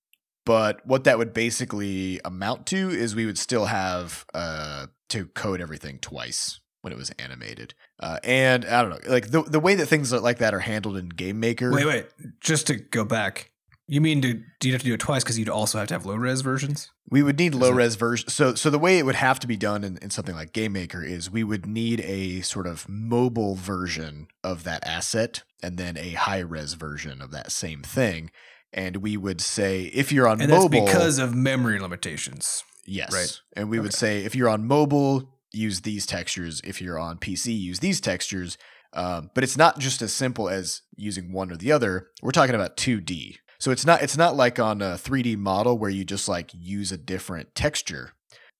[0.47, 5.61] but what that would basically amount to is we would still have uh, to code
[5.61, 7.74] everything twice when it was animated.
[7.99, 10.97] Uh, and I don't know, like the the way that things like that are handled
[10.97, 11.72] in Game Maker.
[11.72, 12.07] wait, wait.
[12.41, 13.51] Just to go back,
[13.89, 15.95] you mean to do you have to do it twice because you'd also have to
[15.95, 16.91] have low res versions?
[17.11, 18.28] We would need low res version.
[18.28, 20.72] So, so the way it would have to be done in, in something like Game
[20.72, 25.97] Maker is we would need a sort of mobile version of that asset and then
[25.97, 28.30] a high res version of that same thing.
[28.72, 32.64] And we would say if you're on And mobile, because of memory limitations.
[32.87, 33.41] yes, right.
[33.55, 36.61] And we would say if you're on mobile, use these textures.
[36.64, 38.59] If you're on PC, use these textures.
[38.92, 42.09] Um, but it's not just as simple as using one or the other.
[42.22, 43.36] We're talking about 2D.
[43.59, 46.92] So it's not it's not like on a 3D model where you just like use
[46.92, 48.12] a different texture.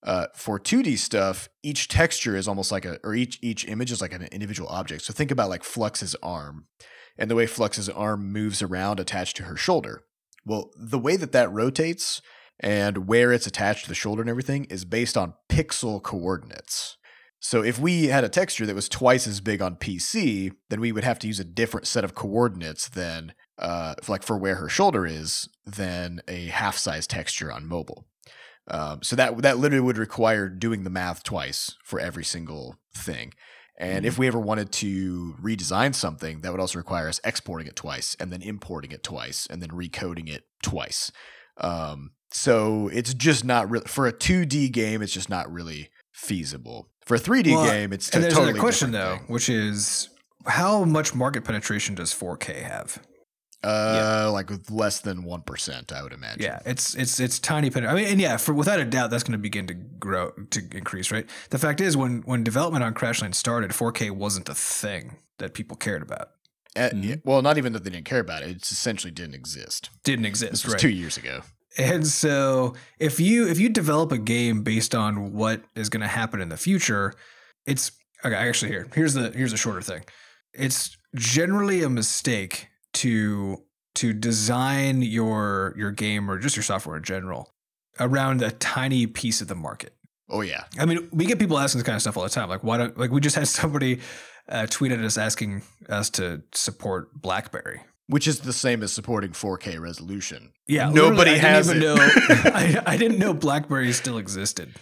[0.03, 4.01] Uh, for 2D stuff, each texture is almost like a or each each image is
[4.01, 5.03] like an individual object.
[5.03, 6.67] So think about like Flux's arm
[7.19, 10.05] and the way Flux's arm moves around attached to her shoulder.
[10.45, 12.21] Well, the way that that rotates
[12.61, 16.97] and where it's attached to the shoulder and everything is based on pixel coordinates.
[17.41, 20.93] So if we had a texture that was twice as big on PC, then we
[20.93, 24.69] would have to use a different set of coordinates than uh, like for where her
[24.69, 28.07] shoulder is than a half size texture on mobile.
[28.69, 33.35] Um, so that that literally would require doing the math twice for every single thing.
[33.77, 37.75] And if we ever wanted to redesign something, that would also require us exporting it
[37.75, 41.11] twice and then importing it twice and then recoding it twice.
[41.57, 45.01] Um, so it's just not really for a 2D game.
[45.01, 46.91] It's just not really feasible.
[47.07, 49.27] For a 3D Well, game, it's a and there's totally another question though, thing.
[49.29, 50.09] which is
[50.47, 52.99] how much market penetration does 4K have?
[53.63, 56.43] Uh, like with less than one percent, I would imagine.
[56.43, 57.87] Yeah, it's it's it's tiny pen.
[57.87, 60.61] I mean, and yeah, for without a doubt, that's going to begin to grow to
[60.73, 61.27] increase, right?
[61.49, 65.79] The fact is, when when development on Crashland started, 4K wasn't a thing that people
[65.79, 66.29] cared about.
[66.77, 67.23] Uh, Mhm.
[67.25, 69.89] Well, not even that they didn't care about it; it essentially didn't exist.
[70.03, 70.51] Didn't exist.
[70.53, 70.81] This was right?
[70.81, 71.41] two years ago.
[71.77, 76.09] And so if you if you develop a game based on what is going to
[76.09, 77.13] happen in the future,
[77.67, 77.93] it's
[78.25, 78.35] okay.
[78.35, 80.05] Actually, here here's the here's a shorter thing.
[80.53, 83.65] It's generally a mistake to
[83.97, 87.53] to design your your game or just your software in general
[88.01, 89.95] around a tiny piece of the market.
[90.31, 92.49] Oh yeah, I mean, we get people asking this kind of stuff all the time.
[92.49, 94.01] Like, why don't like we just had somebody
[94.49, 97.81] uh, tweet at us asking us to support BlackBerry.
[98.07, 100.53] Which is the same as supporting 4K resolution.
[100.67, 101.97] Yeah, Nobody has I didn't it.
[101.97, 101.97] know.
[102.53, 104.75] I, I didn't know BlackBerry still existed.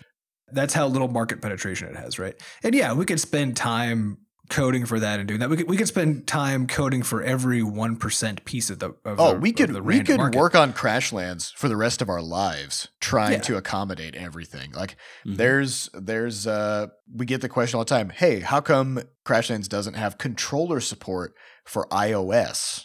[0.53, 2.35] That's how little market penetration it has, right?
[2.63, 4.19] And yeah, we could spend time
[4.51, 5.49] coding for that and doing that.
[5.49, 8.91] We could we could spend time coding for every one percent piece of the.
[9.05, 10.39] Of Oh, the- we could we could market.
[10.39, 13.39] work on Crashlands for the rest of our lives, trying Yeah.
[13.39, 14.73] to accommodate everything.
[14.73, 14.97] Like
[15.27, 15.37] Mhm.
[15.39, 18.11] there's there's uh we get the question all the time.
[18.11, 21.33] Hey, how come Crashlands doesn't have controller support
[21.65, 22.85] for iOS?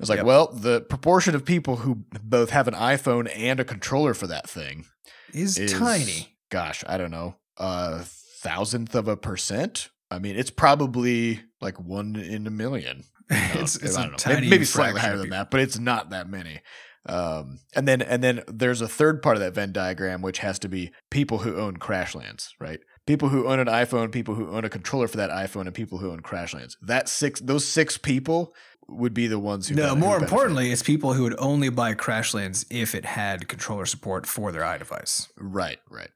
[0.00, 0.26] It's like, Yep.
[0.26, 4.48] well, the proportion of people who both have an iPhone and a controller for that
[4.50, 4.86] thing
[5.32, 6.36] is, is tiny.
[6.50, 9.90] Gosh, I don't know, a thousandth of a percent.
[10.10, 13.04] I mean, it's probably like one in a million.
[13.30, 14.16] you know, it's it's I a don't know.
[14.16, 16.60] tiny maybe, maybe slightly higher than that, but it's not that many.
[17.06, 20.58] Um, and then and then there's a third part of that Venn diagram, which has
[20.60, 22.80] to be people who own Crashlands, right?
[23.06, 25.98] People who own an iPhone, people who own a controller for that iPhone, and people
[25.98, 26.76] who own Crashlands.
[26.82, 28.54] That six, those six people
[28.90, 29.74] would be the ones who.
[29.74, 30.30] No, who more benefit.
[30.32, 34.62] importantly, it's people who would only buy Crashlands if it had controller support for their
[34.62, 35.28] iDevice.
[35.36, 36.10] right, right,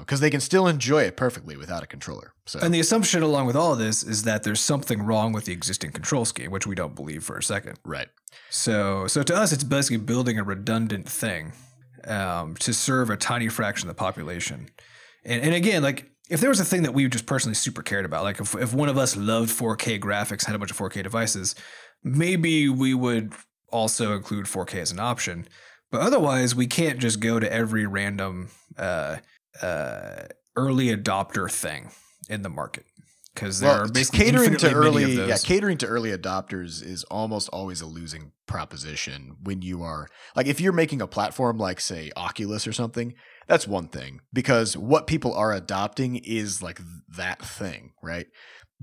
[0.00, 2.34] because they can still enjoy it perfectly without a controller.
[2.46, 5.44] So And the assumption along with all of this is that there's something wrong with
[5.44, 7.78] the existing control scheme, which we don't believe for a second.
[7.84, 8.08] right,
[8.50, 11.52] So, so to us, it's basically building a redundant thing
[12.04, 14.68] um, to serve a tiny fraction of the population.
[15.24, 18.04] And, and again, like if there was a thing that we just personally super cared
[18.04, 21.02] about, like if, if one of us loved 4K graphics, had a bunch of 4K
[21.02, 21.54] devices,
[22.02, 23.32] maybe we would
[23.70, 25.46] also include 4K as an option.
[25.90, 28.48] But otherwise, we can't just go to every random
[28.78, 29.18] uh,
[29.60, 30.24] uh,
[30.56, 31.90] early adopter thing
[32.28, 32.84] in the market
[33.34, 37.48] because there Well, are basically catering to early, yeah, catering to early adopters is almost
[37.50, 42.10] always a losing proposition when you are like if you're making a platform like say
[42.16, 43.14] Oculus or something.
[43.48, 46.80] That's one thing because what people are adopting is like
[47.16, 48.26] that thing, right?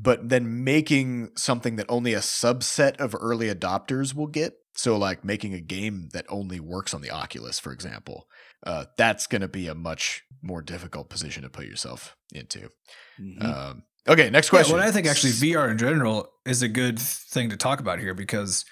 [0.02, 4.54] But then making something that only a subset of early adopters will get.
[4.76, 8.28] So, like making a game that only works on the Oculus, for example,
[8.66, 12.70] uh, that's going to be a much more difficult position to put yourself into.
[13.20, 13.44] Mhm.
[13.44, 14.78] Um, okay, next Yeah, question.
[14.78, 18.14] what I think actually VR in general is a good thing to talk about here
[18.14, 18.64] because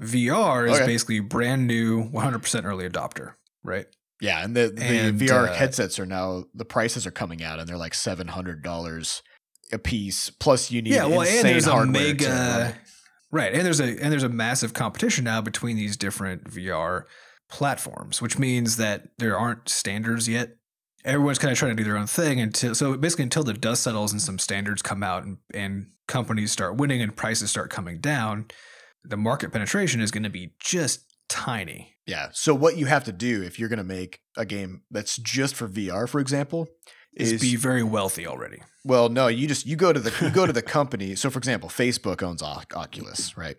[0.00, 0.86] VR is Okay.
[0.86, 3.86] basically brand new 100% early adopter, right?
[4.20, 7.58] Yeah, and the, the And, VR uh, headsets are now the prices are coming out
[7.58, 9.22] and they're like seven hundred dollars
[9.74, 10.30] a piece.
[10.30, 12.74] Plus, you need yeah, well, insane and there's a to mega
[13.30, 17.04] right, and there's a and there's a massive competition now between these different VR
[17.50, 20.56] platforms, which means that there aren't standards yet.
[21.04, 23.82] Everyone's kind of trying to do their own thing until so basically until the dust
[23.82, 28.00] settles and some standards come out and, and companies start winning and prices start coming
[28.00, 28.46] down,
[29.04, 31.96] the market penetration is going to be just tiny.
[32.06, 32.28] Yeah.
[32.32, 35.54] So what you have to do if you're going to make a game that's just
[35.54, 36.68] for VR, for example,
[37.16, 38.60] Is is be very wealthy already.
[38.84, 41.14] well, no, you just you go to the you go to the company.
[41.14, 43.56] So, for example, Facebook owns Oc- Oculus, right?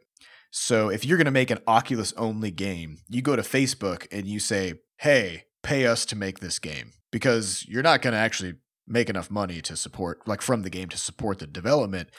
[0.52, 4.26] So, if you're going to make an Oculus only game, you go to Facebook and
[4.28, 8.56] you say, "Hey, pay us to make this game," because you're not going to actually
[8.88, 12.10] make enough money to support, like from the game to support the development.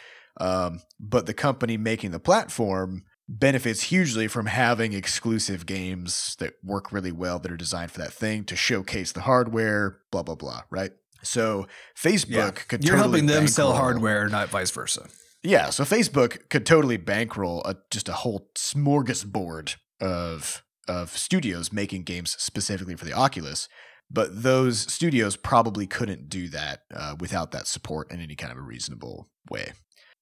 [0.41, 6.93] Um, but the company making the platform benefits hugely from having exclusive games that work
[6.93, 10.63] really well that are designed for that thing to showcase the hardware, blah blah blah,
[10.71, 10.93] right?
[11.23, 15.09] So Facebook could You're totally helping them sell hardware, not vice versa.
[15.43, 22.05] Yeah, so Facebook could totally bankroll a, just a whole smorgasbord of of studios making
[22.05, 23.69] games specifically for the Oculus,
[24.11, 28.59] but those studios probably couldn't do that uh, without that support in any kind of
[28.59, 29.73] a reasonable way.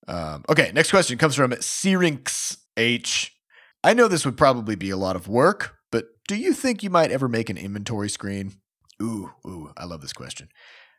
[0.08, 3.34] Um, okay, next question comes from Syrinx H.
[3.82, 6.90] I know this would probably be a lot of work, but do you think you
[6.90, 8.54] might ever make an inventory screen?
[9.02, 10.48] Ooh, ooh, I love this question.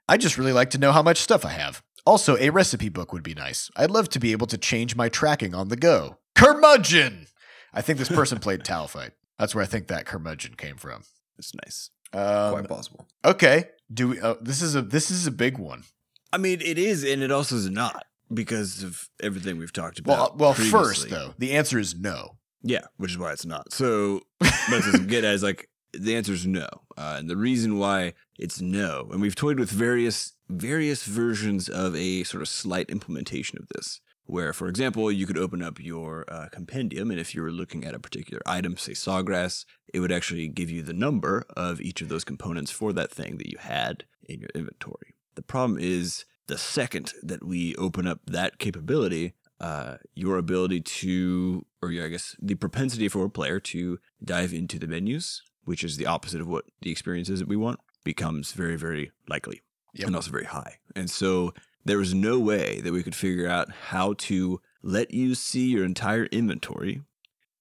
[0.07, 1.81] I just really like to know how much stuff I have.
[2.05, 3.71] Also, a recipe book would be nice.
[3.75, 6.17] I'd love to be able to change my tracking on the go.
[6.35, 7.27] Curmudgeon!
[7.73, 9.11] I think this person played Towelfight.
[9.39, 11.03] That's where I think that curmudgeon came from.
[11.39, 11.89] It's nice.
[12.13, 13.07] Um, Quite possible.
[13.25, 14.21] okay, do we?
[14.21, 15.83] Uh, this is a this is a big one.
[16.31, 20.31] I mean, it is, and it also is not because of everything we've talked about.
[20.31, 22.37] uh, well, first though, the answer is no.
[22.61, 23.73] Yeah, which is why it's not.
[23.73, 25.67] So that's as good as like
[25.99, 26.67] the answer is no,
[26.97, 31.95] uh, and the reason why it's no, and we've toyed with various various versions of
[31.95, 34.01] a sort of slight implementation of this.
[34.27, 37.85] Where, for example, you could open up your uh, compendium, and if you were looking
[37.85, 42.01] at a particular item, say sawgrass, it would actually give you the number of each
[42.01, 45.13] of those components for that thing that you had in your inventory.
[45.35, 51.65] The problem is the second that we open up that capability, uh, your ability to,
[51.83, 55.83] or your, I guess, the propensity for a player to dive into the menus, which
[55.83, 59.61] is the opposite of what the experience is that we want, becomes very, very likely
[59.95, 60.07] Yep.
[60.07, 60.75] and also very high.
[60.95, 61.53] And so
[61.85, 65.85] there was no way that we could figure out how to let you see your
[65.85, 67.01] entire inventory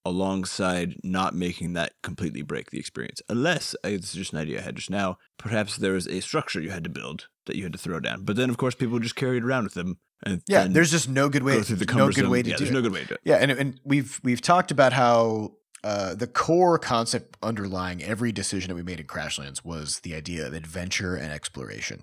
[0.03, 3.21] alongside not making that completely break the experience.
[3.29, 6.69] Unless, it's just an idea I had just now, perhaps there was a structure you
[6.69, 8.23] had to build that you had to throw down.
[8.23, 9.97] But then, of course, people just carry it around with them.
[10.23, 11.57] And Yeah, there's just no good way.
[11.57, 12.73] go through the no good way to yeah, do there's it.
[12.73, 13.21] no good way to do it.
[13.23, 15.53] Yeah, and and we've we've talked about how
[15.85, 20.47] uh, the core concept underlying every decision that we made in Crashlands was the idea
[20.47, 22.01] of adventure and exploration.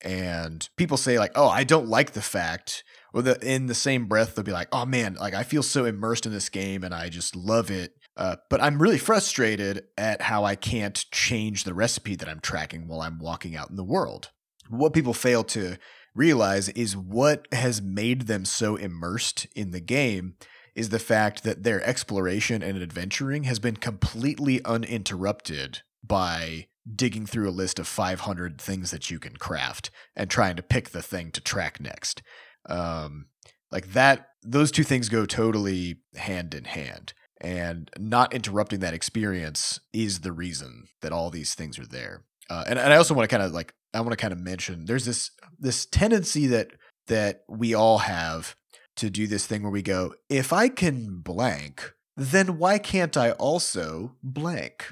[0.00, 4.06] And people say like, "Oh, I don't like the fact," or the in the same
[4.06, 6.94] breath they'll be like, "Oh man, like I feel so immersed in this game and
[6.94, 11.74] I just love it." Uh, but I'm really frustrated at how I can't change the
[11.74, 14.30] recipe that I'm tracking while I'm walking out in the world.
[14.70, 15.76] What people fail to
[16.14, 20.36] realize is what has made them so immersed in the game
[20.74, 26.66] is the fact that their exploration and adventuring has been completely uninterrupted by
[26.96, 30.90] digging through a list of 500 things that you can craft and trying to pick
[30.90, 32.22] the thing to track next.
[32.68, 33.26] Um,
[33.70, 37.12] like that, those two things go totally hand in hand.
[37.42, 42.24] And not interrupting that experience is the reason that all these things are there.
[42.50, 44.38] Uh, and, and I also want to kind of like I want to kind of
[44.38, 46.72] mention there's this this tendency that
[47.06, 48.56] that we all have
[49.00, 53.32] to do this thing where we go, if I can blank, then why can't I
[53.32, 54.86] also blank?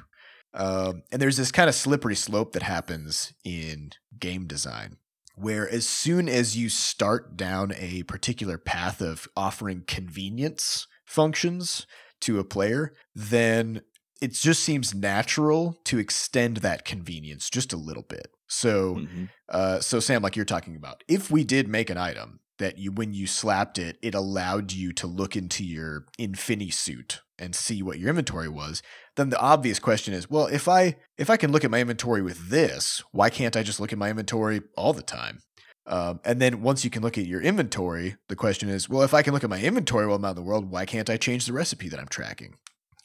[0.54, 4.96] Um, and there's this kind of slippery slope that happens in game design
[5.36, 11.86] where as soon as you start down a particular path of offering convenience functions
[12.20, 13.82] to a player, then
[14.20, 18.32] it just seems natural to extend that convenience just a little bit.
[18.48, 19.28] So, Mhm.
[19.48, 22.92] uh, so Sam, like you're talking about, if we did make an item that you,
[22.92, 27.82] when you slapped it, it allowed you to look into your Infini suit and see
[27.82, 28.82] what your inventory was,
[29.16, 32.22] then the obvious question is, well, if I if I can look at my inventory
[32.22, 35.40] with this, why can't I just look at my inventory all the time?
[35.86, 39.14] Um, and then once you can look at your inventory, the question is, well, if
[39.14, 41.16] I can look at my inventory while I'm out in the world, why can't I
[41.16, 42.56] change the recipe that I'm tracking?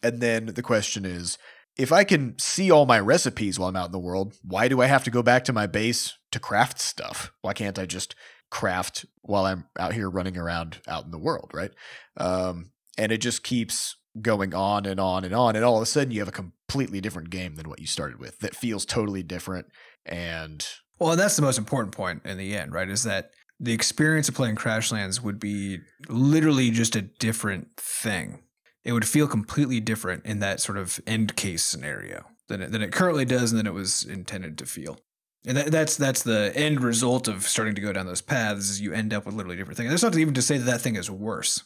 [0.04, 1.38] And then the question is,
[1.78, 4.82] if I can see all my recipes while I'm out in the world, why do
[4.82, 7.32] I have to go back to my base to craft stuff?
[7.42, 8.16] Why can't I just
[8.54, 11.72] craft while I'm out here running around out in the world, right?
[12.18, 15.56] Um, and it just keeps going on and on and on.
[15.56, 18.20] And all of a sudden, you have a completely different game than what you started
[18.20, 19.66] with that feels totally different.
[20.06, 20.64] And
[21.00, 22.88] Well, and that's the most important point in the end, right?
[22.88, 28.44] Is that the experience of playing Crashlands would be literally just a different thing.
[28.86, 32.84] It would feel completely different in that sort of end case scenario than it, than
[32.84, 35.00] it currently does and than it was intended to feel.
[35.46, 38.70] And that, that's that's the end result of starting to go down those paths.
[38.70, 39.90] Is you end up with literally different things.
[39.90, 41.62] That's not even to say that that thing is worse.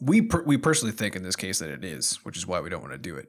[0.00, 2.68] We per, we personally think in this case that it is, which is why we
[2.70, 3.26] don't want to do it.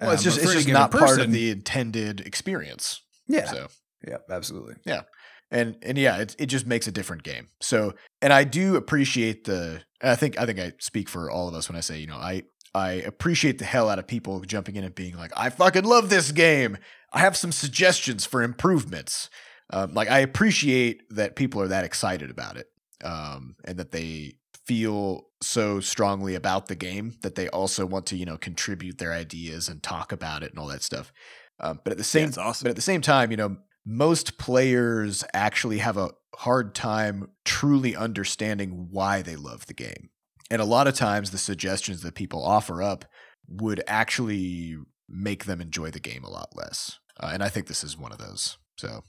[0.00, 3.00] well, it's Um, just it's just not part of the intended experience.
[3.28, 3.68] yeah So
[4.06, 5.02] yeah absolutely Yeah.
[5.50, 7.48] and and yeah, it it just makes a different game.
[7.60, 9.82] So and I do appreciate the.
[10.02, 12.16] I think I think I speak for all of us when I say you know
[12.16, 12.42] I
[12.74, 16.08] I appreciate the hell out of people jumping in and being like I fucking love
[16.08, 16.78] this game.
[17.12, 19.28] I have some suggestions for improvements.
[19.70, 22.66] Um, like I appreciate that people are that excited about it,
[23.04, 28.16] um, and that they feel so strongly about the game that they also want to
[28.16, 31.12] you know contribute their ideas and talk about it and all that stuff.
[31.60, 32.66] Um, but at the same it's awesome.
[32.66, 37.94] but at the same time, you know, most players actually have a hard time truly
[37.94, 40.10] understanding why they love the game.
[40.52, 43.06] And a lot of times the suggestions that people offer up
[43.48, 44.76] would actually
[45.08, 46.98] make them enjoy the game a lot less.
[47.18, 48.58] Uh, and I think this is one of those.
[48.76, 49.02] So,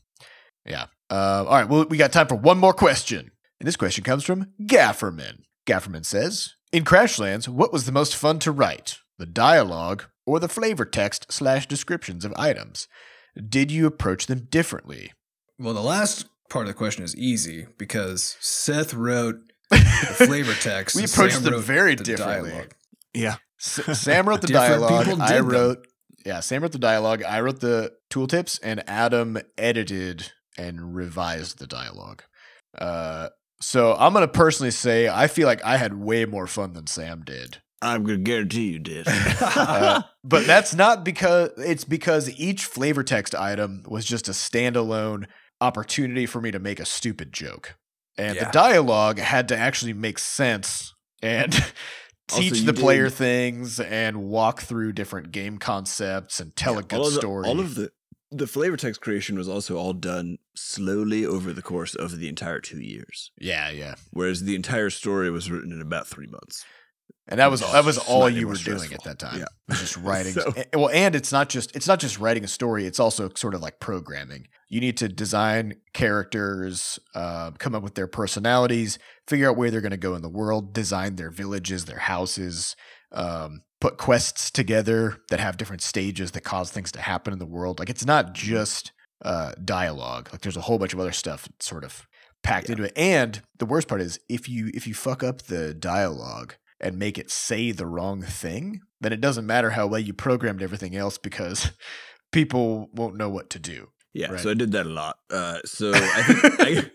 [0.66, 0.86] yeah.
[1.10, 1.68] Uh, all right.
[1.68, 3.32] Well, we got time for one more question.
[3.60, 5.40] And this question comes from Gafferman.
[5.68, 9.00] Gafferman says In Crashlands, what was the most fun to write?
[9.18, 12.88] The dialogue or the flavor text slash descriptions of items?
[13.50, 15.12] Did you approach them differently?
[15.60, 19.42] Well, the last part of the question is easy because Seth wrote
[20.18, 20.96] the flavor text.
[20.96, 22.52] We and approached Sam them wrote very the differently.
[22.52, 22.74] dialogue.
[23.14, 23.36] Yeah.
[23.60, 24.92] S- Sam wrote the dialogue.
[24.92, 25.48] I did them.
[25.48, 25.88] wrote,
[26.26, 27.24] yeah, Sam wrote the dialogue.
[27.24, 32.24] I wrote the tooltips, and Adam edited and revised the dialogue.
[32.78, 33.30] Uh,
[33.62, 37.22] so I'm gonna personally say I feel like I had way more fun than Sam
[37.24, 37.62] did.
[37.82, 39.08] I'm gonna guarantee you did.
[39.56, 45.26] Uh, but that's not because it's because each flavor text item was just a standalone
[45.62, 47.76] opportunity for me to make a stupid joke.
[48.18, 48.46] And Yeah.
[48.46, 51.52] the dialogue had to actually make sense and
[52.28, 56.84] teach you the player did- things and walk through different game concepts and tell a
[56.84, 57.48] good all of the, story.
[57.48, 57.92] All of the
[58.36, 62.60] the flavor text creation was also all done slowly over the course of the entire
[62.60, 63.94] two years, yeah, yeah.
[64.10, 66.66] whereas the entire story was written in about three months.
[67.28, 69.40] And that was that was all you were doing at that time.
[69.40, 69.46] Yeah.
[69.70, 70.34] Was just writing.
[70.34, 72.86] So- eh, well, and it's not just it's not just writing a story.
[72.86, 74.48] It's also sort of like programming.
[74.68, 79.82] You need to design characters, uh, come up with their personalities, figure out where they're
[79.82, 82.76] going to go in the world, design their villages, their houses,
[83.12, 87.46] um, put quests together that have different stages that cause things to happen in the
[87.46, 87.80] world.
[87.80, 88.92] Like it's not just
[89.24, 90.30] uh, dialogue.
[90.32, 92.06] Like there's a whole bunch of other stuff sort of
[92.44, 92.74] packed Yeah.
[92.74, 92.94] into it.
[92.98, 97.18] And the worst part is if you if you fuck up the dialogue and make
[97.18, 101.18] it say the wrong thing, then it doesn't matter how well you programmed everything else
[101.18, 101.72] because
[102.32, 103.90] people won't know what to do.
[104.14, 104.40] Yeah, Right.
[104.42, 105.18] so I did that a lot.
[105.32, 106.92] Uh, so I I,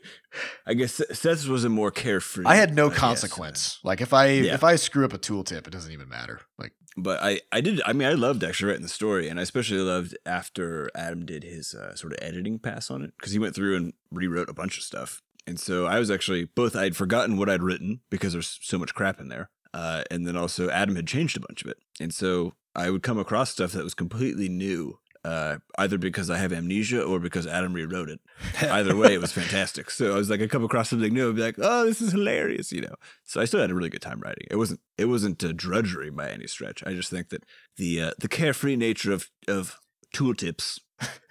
[0.70, 2.44] I guess Seth's was a more carefree.
[2.46, 3.80] I had no consequence.
[3.82, 4.54] Like if I Yeah.
[4.54, 6.42] if I screw up a tooltip, it doesn't even matter.
[6.58, 7.80] Like but I, I did.
[7.86, 11.44] I mean, I loved actually writing the story, and I especially loved after Adam did
[11.44, 14.52] his uh, sort of editing pass on it because he went through and rewrote a
[14.54, 15.22] bunch of stuff.
[15.46, 16.74] And so I was actually both.
[16.76, 20.36] I'd forgotten what I'd written because there's so much crap in there, uh, and then
[20.36, 23.72] also Adam had changed a bunch of it, and so I would come across stuff
[23.72, 24.98] that was completely new.
[25.24, 28.20] Uh, either because I have amnesia or because Adam rewrote it.
[28.62, 29.90] Either way, it was fantastic.
[29.90, 32.12] So I was like, I come across something new, I'd be like, "Oh, this is
[32.12, 32.94] hilarious," you know.
[33.24, 34.46] So I still had a really good time writing.
[34.48, 36.84] It wasn't it wasn't a drudgery by any stretch.
[36.86, 37.44] I just think that
[37.76, 39.76] the uh, the carefree nature of of
[40.14, 40.78] tooltips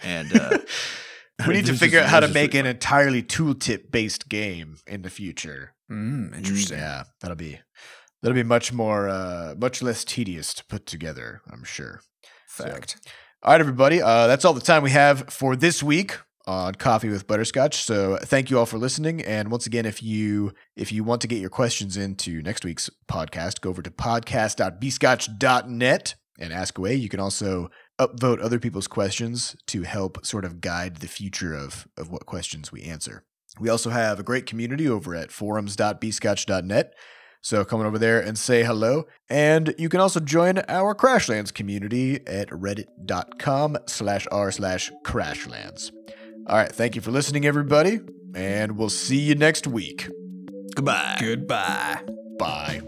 [0.03, 0.59] and uh,
[1.47, 5.09] we need to figure out how to make an entirely tooltip based game in the
[5.09, 5.73] future.
[5.91, 6.77] Mm, interesting.
[6.77, 7.59] Yeah, that'll be
[8.21, 12.01] that'll be much more uh much less tedious to put together, I'm sure.
[12.47, 12.97] Fact.
[13.43, 14.01] All right, everybody.
[14.01, 17.83] Uh, that's all the time we have for this week on Coffee with Butterscotch.
[17.83, 19.21] So thank you all for listening.
[19.21, 22.89] And once again, if you if you want to get your questions into next week's
[23.07, 26.93] podcast, go over to podcast.bscotch.net and ask away.
[26.95, 31.87] You can also upvote other people's questions to help sort of guide the future of,
[31.97, 33.25] of what questions we answer.
[33.59, 36.93] We also have a great community over at forums.bscotch.net.
[37.41, 39.07] So come on over there and say hello.
[39.29, 45.91] And you can also join our Crashlands community at reddit.com slash r slash crashlands.
[46.47, 47.99] All right, thank you for listening, everybody,
[48.33, 50.07] and we'll see you next week.
[50.75, 51.17] Goodbye.
[51.19, 52.01] Goodbye.
[52.39, 52.81] Bye.